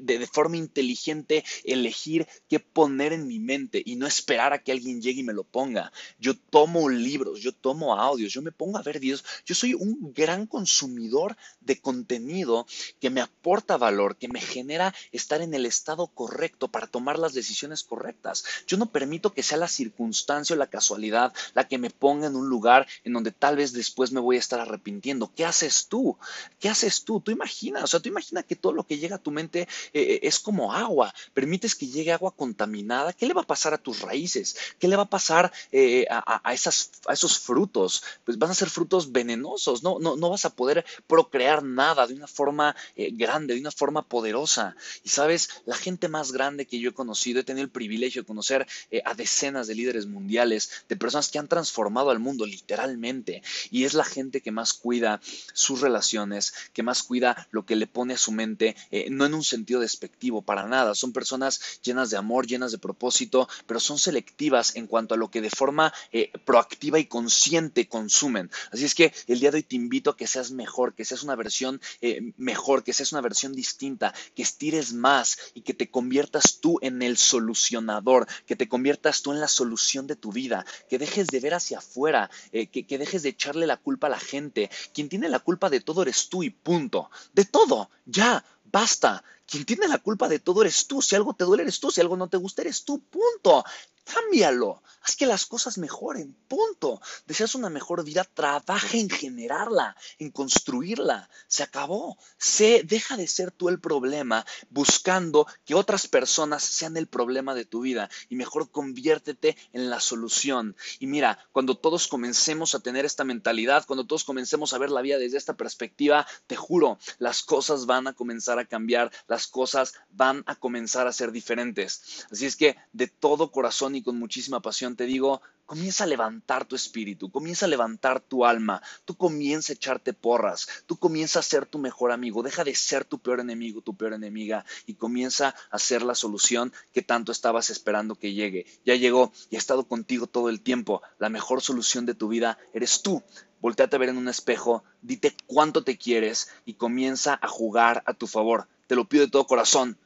de, 0.00 0.26
forma 0.26 0.56
inteligente 0.56 1.44
elegir 1.64 2.26
qué 2.48 2.60
poner 2.60 3.12
en 3.12 3.26
mi 3.26 3.38
mente 3.38 3.82
y 3.84 3.96
no 3.96 4.06
esperar 4.06 4.52
a 4.52 4.62
que 4.62 4.72
alguien 4.72 5.02
llegue 5.02 5.20
y 5.20 5.24
me 5.24 5.32
lo 5.32 5.44
ponga. 5.44 5.92
Yo 6.18 6.36
tomo 6.36 6.88
libros, 6.88 7.40
yo 7.40 7.52
tomo 7.52 7.94
audios, 7.94 8.32
yo 8.32 8.42
me 8.42 8.52
pongo 8.52 8.78
a 8.78 8.82
ver 8.82 9.00
videos. 9.00 9.24
Yo 9.44 9.54
soy 9.54 9.74
un 9.74 10.12
gran 10.14 10.46
consumidor 10.46 11.36
de 11.60 11.80
contenido 11.80 12.66
que 13.00 13.10
me 13.10 13.20
aporta 13.20 13.76
valor, 13.76 14.16
que 14.16 14.28
me 14.28 14.40
genera 14.40 14.94
estar 15.10 15.40
en 15.40 15.54
el 15.54 15.66
estado 15.66 16.06
correcto 16.08 16.68
para 16.68 16.86
tomar 16.86 17.18
las 17.18 17.34
decisiones 17.34 17.82
correctas. 17.82 18.44
Yo 18.66 18.76
no 18.76 18.90
permito 18.90 19.32
que 19.32 19.42
sea 19.42 19.58
la 19.58 19.68
circunstancia 19.68 20.54
o 20.54 20.58
la 20.58 20.68
casualidad 20.68 21.32
la 21.54 21.68
que 21.68 21.78
me 21.78 21.90
ponga 21.90 22.28
en 22.28 22.36
un 22.36 22.48
lugar 22.48 22.86
en 23.04 23.12
donde 23.12 23.32
tal 23.32 23.56
vez 23.56 23.72
después 23.72 24.12
me 24.12 24.20
voy 24.20 24.36
a 24.36 24.40
estar 24.40 24.60
arrepintiendo. 24.60 25.32
¿Qué 25.34 25.44
haces 25.44 25.88
tú? 25.88 26.16
¿Qué 26.60 26.68
haces 26.68 27.04
tú? 27.04 27.20
Tú 27.20 27.30
imaginas, 27.30 27.84
o 27.84 27.86
sea, 27.86 28.00
tú 28.00 28.08
imaginas 28.08 28.44
que 28.44 28.56
todo 28.56 28.72
lo 28.72 28.86
que 28.86 28.98
llega 28.98 29.16
a 29.16 29.22
tu 29.22 29.31
mente 29.32 29.68
eh, 29.92 30.20
es 30.22 30.38
como 30.38 30.72
agua. 30.72 31.12
Permites 31.34 31.74
que 31.74 31.86
llegue 31.86 32.12
agua 32.12 32.34
contaminada. 32.34 33.12
¿Qué 33.12 33.26
le 33.26 33.34
va 33.34 33.42
a 33.42 33.46
pasar 33.46 33.74
a 33.74 33.78
tus 33.78 34.00
raíces? 34.00 34.56
¿Qué 34.78 34.88
le 34.88 34.96
va 34.96 35.04
a 35.04 35.10
pasar 35.10 35.52
eh, 35.70 36.06
a, 36.10 36.52
esos 36.54 37.38
frutos? 37.38 38.02
Pues 38.24 38.38
van 38.38 38.50
a 38.50 38.54
ser 38.54 38.70
frutos 38.70 39.12
venenosos. 39.12 39.82
No, 39.82 39.98
vas 40.30 40.44
a 40.44 40.54
poder 40.54 40.84
procrear 41.06 41.62
nada 41.62 42.06
de 42.06 42.14
una 42.14 42.26
forma 42.26 42.76
eh, 42.96 43.10
grande, 43.12 43.54
de 43.54 43.60
una 43.60 43.70
forma 43.70 44.02
poderosa. 44.02 44.76
Y 45.04 45.08
sabes, 45.08 45.62
la 45.66 45.76
gente 45.76 46.08
más 46.08 46.32
grande 46.32 46.66
que 46.66 46.78
yo 46.78 46.90
he 46.90 46.94
conocido, 46.94 47.40
he 47.40 47.44
tenido 47.44 47.64
el 47.64 47.70
privilegio 47.70 48.22
de 48.22 48.26
conocer 48.26 48.66
a 49.04 49.14
decenas 49.14 49.66
de 49.66 49.74
líderes 49.74 50.06
mundiales, 50.06 50.84
de 50.88 50.96
personas 50.96 51.30
que 51.30 51.38
han 51.38 51.48
transformado 51.48 52.10
al 52.10 52.18
mundo 52.18 52.46
literalmente. 52.46 53.42
Y 53.70 53.84
es 53.84 53.94
la 53.94 54.04
gente 54.04 54.40
que 54.40 54.50
más 54.50 54.72
cuida 54.72 55.20
sus 55.52 55.80
relaciones, 55.80 56.54
que 56.72 56.82
más 56.82 57.02
cuida 57.02 57.48
lo 57.50 57.64
que 57.64 57.76
le 57.76 57.86
pone 57.86 58.14
a 58.14 58.18
su 58.18 58.32
mente 58.32 58.76
en 59.26 59.34
un 59.34 59.44
sentido 59.44 59.80
despectivo, 59.80 60.42
para 60.42 60.66
nada. 60.66 60.94
Son 60.94 61.12
personas 61.12 61.80
llenas 61.82 62.10
de 62.10 62.16
amor, 62.16 62.46
llenas 62.46 62.72
de 62.72 62.78
propósito, 62.78 63.48
pero 63.66 63.80
son 63.80 63.98
selectivas 63.98 64.76
en 64.76 64.86
cuanto 64.86 65.14
a 65.14 65.16
lo 65.16 65.30
que 65.30 65.40
de 65.40 65.50
forma 65.50 65.92
eh, 66.12 66.30
proactiva 66.44 66.98
y 66.98 67.06
consciente 67.06 67.88
consumen. 67.88 68.50
Así 68.70 68.84
es 68.84 68.94
que 68.94 69.12
el 69.26 69.40
día 69.40 69.50
de 69.50 69.58
hoy 69.58 69.62
te 69.62 69.76
invito 69.76 70.10
a 70.10 70.16
que 70.16 70.26
seas 70.26 70.50
mejor, 70.50 70.94
que 70.94 71.04
seas 71.04 71.22
una 71.22 71.36
versión 71.36 71.80
eh, 72.00 72.32
mejor, 72.36 72.84
que 72.84 72.92
seas 72.92 73.12
una 73.12 73.20
versión 73.20 73.52
distinta, 73.52 74.14
que 74.34 74.42
estires 74.42 74.92
más 74.92 75.38
y 75.54 75.62
que 75.62 75.74
te 75.74 75.90
conviertas 75.90 76.58
tú 76.60 76.78
en 76.82 77.02
el 77.02 77.16
solucionador, 77.16 78.26
que 78.46 78.56
te 78.56 78.68
conviertas 78.68 79.22
tú 79.22 79.32
en 79.32 79.40
la 79.40 79.48
solución 79.48 80.06
de 80.06 80.16
tu 80.16 80.32
vida, 80.32 80.64
que 80.88 80.98
dejes 80.98 81.26
de 81.28 81.40
ver 81.40 81.54
hacia 81.54 81.78
afuera, 81.78 82.30
eh, 82.52 82.66
que 82.66 82.98
dejes 82.98 83.22
de 83.22 83.30
echarle 83.30 83.66
la 83.66 83.76
culpa 83.76 84.06
a 84.06 84.10
la 84.10 84.18
gente. 84.18 84.70
Quien 84.92 85.08
tiene 85.08 85.28
la 85.28 85.38
culpa 85.40 85.70
de 85.70 85.80
todo 85.80 86.02
eres 86.02 86.28
tú 86.28 86.42
y 86.42 86.50
punto. 86.50 87.10
De 87.32 87.44
todo, 87.44 87.90
ya. 88.06 88.44
Basta. 88.72 89.22
Quien 89.52 89.66
tiene 89.66 89.86
la 89.86 89.98
culpa 89.98 90.30
de 90.30 90.38
todo 90.38 90.62
eres 90.62 90.86
tú. 90.86 91.02
Si 91.02 91.14
algo 91.14 91.34
te 91.34 91.44
duele 91.44 91.64
eres 91.64 91.78
tú. 91.78 91.90
Si 91.90 92.00
algo 92.00 92.16
no 92.16 92.26
te 92.26 92.38
gusta 92.38 92.62
eres 92.62 92.86
tú. 92.86 93.02
Punto. 93.02 93.62
Cámbialo. 94.04 94.82
Haz 95.02 95.14
que 95.14 95.26
las 95.26 95.44
cosas 95.44 95.76
mejoren. 95.76 96.34
Punto. 96.48 97.02
Deseas 97.26 97.54
una 97.54 97.68
mejor 97.68 98.02
vida. 98.02 98.24
Trabaja 98.24 98.96
en 98.96 99.10
generarla, 99.10 99.94
en 100.18 100.30
construirla. 100.30 101.28
Se 101.48 101.62
acabó. 101.62 102.16
Se, 102.38 102.82
deja 102.84 103.18
de 103.18 103.26
ser 103.26 103.50
tú 103.50 103.68
el 103.68 103.78
problema 103.78 104.46
buscando 104.70 105.46
que 105.66 105.74
otras 105.74 106.08
personas 106.08 106.62
sean 106.62 106.96
el 106.96 107.06
problema 107.06 107.54
de 107.54 107.66
tu 107.66 107.82
vida 107.82 108.08
y 108.30 108.36
mejor 108.36 108.70
conviértete 108.70 109.58
en 109.74 109.90
la 109.90 110.00
solución. 110.00 110.76
Y 110.98 111.08
mira, 111.08 111.38
cuando 111.52 111.76
todos 111.76 112.08
comencemos 112.08 112.74
a 112.74 112.80
tener 112.80 113.04
esta 113.04 113.24
mentalidad, 113.24 113.84
cuando 113.86 114.06
todos 114.06 114.24
comencemos 114.24 114.72
a 114.72 114.78
ver 114.78 114.90
la 114.90 115.02
vida 115.02 115.18
desde 115.18 115.36
esta 115.36 115.58
perspectiva, 115.58 116.26
te 116.46 116.56
juro, 116.56 116.98
las 117.18 117.42
cosas 117.42 117.84
van 117.84 118.06
a 118.06 118.14
comenzar 118.14 118.58
a 118.58 118.64
cambiar, 118.64 119.12
las 119.26 119.41
cosas 119.46 119.94
van 120.10 120.42
a 120.46 120.54
comenzar 120.54 121.06
a 121.06 121.12
ser 121.12 121.32
diferentes. 121.32 122.26
Así 122.30 122.46
es 122.46 122.56
que 122.56 122.76
de 122.92 123.06
todo 123.06 123.50
corazón 123.50 123.94
y 123.94 124.02
con 124.02 124.18
muchísima 124.18 124.60
pasión 124.60 124.96
te 124.96 125.04
digo, 125.04 125.42
comienza 125.66 126.04
a 126.04 126.06
levantar 126.06 126.66
tu 126.66 126.76
espíritu, 126.76 127.30
comienza 127.30 127.66
a 127.66 127.68
levantar 127.68 128.20
tu 128.20 128.44
alma, 128.44 128.82
tú 129.04 129.16
comienza 129.16 129.72
a 129.72 129.76
echarte 129.76 130.12
porras, 130.12 130.68
tú 130.86 130.98
comienza 130.98 131.38
a 131.38 131.42
ser 131.42 131.66
tu 131.66 131.78
mejor 131.78 132.12
amigo, 132.12 132.42
deja 132.42 132.64
de 132.64 132.74
ser 132.74 133.04
tu 133.04 133.18
peor 133.18 133.40
enemigo, 133.40 133.80
tu 133.80 133.96
peor 133.96 134.12
enemiga 134.12 134.64
y 134.86 134.94
comienza 134.94 135.54
a 135.70 135.78
ser 135.78 136.02
la 136.02 136.14
solución 136.14 136.72
que 136.92 137.02
tanto 137.02 137.32
estabas 137.32 137.70
esperando 137.70 138.16
que 138.16 138.34
llegue. 138.34 138.66
Ya 138.84 138.96
llegó 138.96 139.32
y 139.50 139.56
ha 139.56 139.58
estado 139.58 139.88
contigo 139.88 140.26
todo 140.26 140.48
el 140.50 140.60
tiempo. 140.60 141.02
La 141.18 141.28
mejor 141.28 141.62
solución 141.62 142.04
de 142.04 142.14
tu 142.14 142.28
vida 142.28 142.58
eres 142.74 143.02
tú. 143.02 143.22
Volteate 143.60 143.96
a 143.96 143.98
ver 143.98 144.08
en 144.08 144.18
un 144.18 144.28
espejo, 144.28 144.82
dite 145.02 145.36
cuánto 145.46 145.84
te 145.84 145.96
quieres 145.96 146.50
y 146.64 146.74
comienza 146.74 147.38
a 147.40 147.48
jugar 147.48 148.02
a 148.06 148.12
tu 148.12 148.26
favor. 148.26 148.66
Te 148.92 148.96
lo 148.96 149.08
pido 149.08 149.24
de 149.24 149.30
todo 149.30 149.46
corazón. 149.46 149.96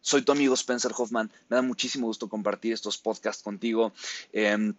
Soy 0.00 0.22
tu 0.22 0.32
amigo 0.32 0.54
Spencer 0.54 0.90
Hoffman. 0.98 1.30
Me 1.48 1.54
da 1.54 1.62
muchísimo 1.62 2.08
gusto 2.08 2.28
compartir 2.28 2.72
estos 2.72 2.98
podcasts 2.98 3.44
contigo. 3.44 3.92
Em, 4.32 4.74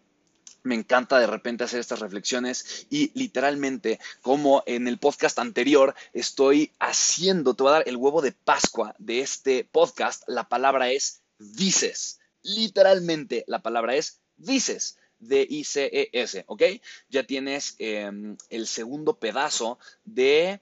me 0.63 0.76
encanta 0.76 1.20
de 1.20 1.28
repente 1.28 1.63
hacer 1.63 1.80
estas 1.80 2.02
reflexiones 2.02 2.86
y 2.89 3.18
literalmente 3.18 3.98
como 4.20 4.62
en 4.65 4.89
el 4.89 4.98
podcast 4.98 5.39
anterior 5.39 5.96
estoy 6.12 6.74
haciendo, 6.80 7.54
te 7.54 7.63
voy 7.63 7.70
a 7.70 7.76
dar 7.76 7.88
el 7.88 7.96
huevo 7.96 8.22
de 8.22 8.34
Pascua 8.34 8.94
de 9.00 9.22
este 9.22 9.63
podcast, 9.63 10.24
la 10.28 10.50
palabra 10.50 10.91
es 10.91 11.22
dices. 11.39 12.20
Literalmente 12.41 13.46
la 13.48 13.62
palabra 13.62 13.96
es 13.96 14.20
dices. 14.36 14.98
D-I-C-E-S, 15.20 16.44
¿ok? 16.48 16.63
Ya 17.08 17.24
tienes 17.24 17.76
em, 17.80 18.36
el 18.50 18.68
segundo 18.68 19.18
pedazo 19.18 19.80
de 20.04 20.60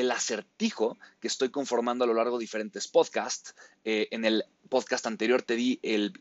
el 0.00 0.10
acertijo 0.10 0.98
que 1.20 1.28
estoy 1.28 1.50
conformando 1.50 2.04
a 2.04 2.06
lo 2.06 2.14
largo 2.14 2.38
de 2.38 2.42
diferentes 2.42 2.88
podcasts. 2.88 3.54
Eh, 3.84 4.08
en 4.10 4.24
el 4.24 4.44
podcast 4.68 5.06
anterior 5.06 5.42
te 5.42 5.54
di 5.54 5.78
el, 5.82 6.12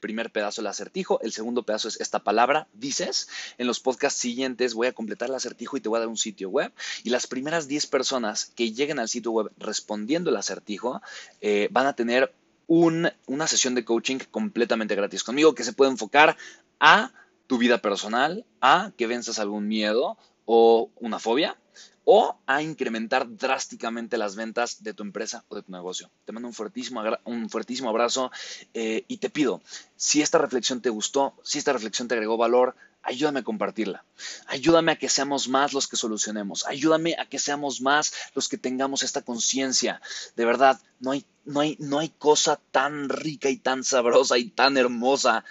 primer 0.00 0.32
pedazo 0.32 0.62
del 0.62 0.68
acertijo, 0.68 1.20
el 1.20 1.32
segundo 1.32 1.62
pedazo 1.62 1.88
es 1.88 2.00
esta 2.00 2.24
palabra, 2.24 2.66
dices. 2.72 3.28
En 3.58 3.66
los 3.66 3.78
podcasts 3.78 4.18
siguientes 4.18 4.74
voy 4.74 4.88
a 4.88 4.92
completar 4.92 5.28
el 5.28 5.36
acertijo 5.36 5.76
y 5.76 5.80
te 5.80 5.88
voy 5.88 5.98
a 5.98 6.00
dar 6.00 6.08
un 6.08 6.16
sitio 6.16 6.50
web. 6.50 6.72
Y 7.04 7.10
las 7.10 7.26
primeras 7.26 7.68
10 7.68 7.86
personas 7.86 8.46
que 8.56 8.72
lleguen 8.72 8.98
al 8.98 9.08
sitio 9.08 9.30
web 9.30 9.52
respondiendo 9.58 10.30
el 10.30 10.36
acertijo 10.36 11.00
eh, 11.40 11.68
van 11.70 11.86
a 11.86 11.94
tener 11.94 12.34
una 12.66 13.46
sesión 13.46 13.74
de 13.74 13.84
coaching 13.84 14.18
completamente 14.30 14.94
gratis 14.94 15.22
conmigo 15.22 15.54
que 15.54 15.64
se 15.64 15.74
puede 15.74 15.90
enfocar 15.90 16.36
a 16.80 17.12
tu 17.46 17.58
vida 17.58 17.78
personal, 17.78 18.46
a 18.60 18.90
que 18.96 19.06
venzas 19.06 19.38
algún 19.38 19.68
miedo 19.68 20.16
o 20.46 20.90
una 20.96 21.18
fobia 21.18 21.58
o 22.04 22.36
a 22.46 22.62
incrementar 22.62 23.26
drásticamente 23.36 24.18
las 24.18 24.36
ventas 24.36 24.82
de 24.82 24.94
tu 24.94 25.02
empresa 25.02 25.44
o 25.48 25.56
de 25.56 25.62
tu 25.62 25.72
negocio. 25.72 26.10
Te 26.24 26.32
mando 26.32 26.48
un 26.48 26.54
fuertísimo, 26.54 27.02
un 27.24 27.48
fuertísimo 27.48 27.88
abrazo 27.88 28.30
eh, 28.74 29.04
y 29.08 29.16
te 29.18 29.30
pido, 29.30 29.62
si 29.96 30.22
esta 30.22 30.38
reflexión 30.38 30.80
te 30.80 30.90
gustó, 30.90 31.34
si 31.42 31.58
esta 31.58 31.72
reflexión 31.72 32.08
te 32.08 32.14
agregó 32.14 32.36
valor, 32.36 32.76
ayúdame 33.02 33.40
a 33.40 33.44
compartirla. 33.44 34.04
Ayúdame 34.46 34.92
a 34.92 34.96
que 34.96 35.08
seamos 35.08 35.48
más 35.48 35.72
los 35.72 35.86
que 35.86 35.96
solucionemos. 35.96 36.66
Ayúdame 36.66 37.16
a 37.18 37.26
que 37.26 37.38
seamos 37.38 37.80
más 37.80 38.12
los 38.34 38.48
que 38.48 38.58
tengamos 38.58 39.02
esta 39.02 39.22
conciencia. 39.22 40.00
De 40.36 40.44
verdad, 40.44 40.80
no 41.00 41.12
hay, 41.12 41.24
no, 41.44 41.60
hay, 41.60 41.76
no 41.80 41.98
hay 41.98 42.08
cosa 42.10 42.60
tan 42.70 43.08
rica 43.08 43.48
y 43.50 43.56
tan 43.56 43.84
sabrosa 43.84 44.38
y 44.38 44.50
tan 44.50 44.76
hermosa 44.76 45.44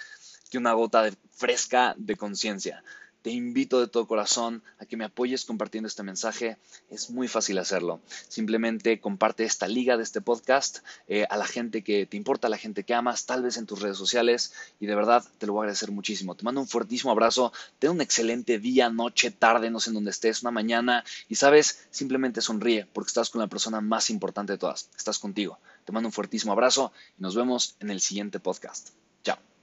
que 0.50 0.58
una 0.58 0.72
gota 0.72 1.10
fresca 1.32 1.94
de 1.96 2.16
conciencia. 2.16 2.84
Te 3.24 3.30
invito 3.30 3.80
de 3.80 3.88
todo 3.88 4.06
corazón 4.06 4.62
a 4.78 4.84
que 4.84 4.98
me 4.98 5.06
apoyes 5.06 5.46
compartiendo 5.46 5.88
este 5.88 6.02
mensaje. 6.02 6.58
Es 6.90 7.08
muy 7.08 7.26
fácil 7.26 7.56
hacerlo. 7.56 8.02
Simplemente 8.28 9.00
comparte 9.00 9.44
esta 9.44 9.66
liga 9.66 9.96
de 9.96 10.02
este 10.02 10.20
podcast 10.20 10.80
eh, 11.08 11.24
a 11.30 11.38
la 11.38 11.46
gente 11.46 11.82
que 11.82 12.04
te 12.04 12.18
importa, 12.18 12.48
a 12.48 12.50
la 12.50 12.58
gente 12.58 12.84
que 12.84 12.92
amas, 12.92 13.24
tal 13.24 13.42
vez 13.42 13.56
en 13.56 13.64
tus 13.64 13.80
redes 13.80 13.96
sociales. 13.96 14.52
Y 14.78 14.84
de 14.84 14.94
verdad 14.94 15.24
te 15.38 15.46
lo 15.46 15.54
voy 15.54 15.60
a 15.60 15.62
agradecer 15.62 15.90
muchísimo. 15.90 16.34
Te 16.34 16.44
mando 16.44 16.60
un 16.60 16.68
fuertísimo 16.68 17.12
abrazo. 17.12 17.50
Ten 17.78 17.92
un 17.92 18.02
excelente 18.02 18.58
día, 18.58 18.90
noche, 18.90 19.30
tarde, 19.30 19.70
no 19.70 19.80
sé 19.80 19.88
en 19.88 19.94
dónde 19.94 20.10
estés, 20.10 20.42
una 20.42 20.50
mañana. 20.50 21.02
Y 21.26 21.36
sabes, 21.36 21.86
simplemente 21.90 22.42
sonríe 22.42 22.86
porque 22.92 23.08
estás 23.08 23.30
con 23.30 23.40
la 23.40 23.46
persona 23.46 23.80
más 23.80 24.10
importante 24.10 24.52
de 24.52 24.58
todas. 24.58 24.90
Estás 24.98 25.18
contigo. 25.18 25.58
Te 25.86 25.92
mando 25.92 26.08
un 26.08 26.12
fuertísimo 26.12 26.52
abrazo 26.52 26.92
y 27.18 27.22
nos 27.22 27.34
vemos 27.34 27.76
en 27.80 27.88
el 27.88 28.02
siguiente 28.02 28.38
podcast. 28.38 28.90
Chao. 29.22 29.53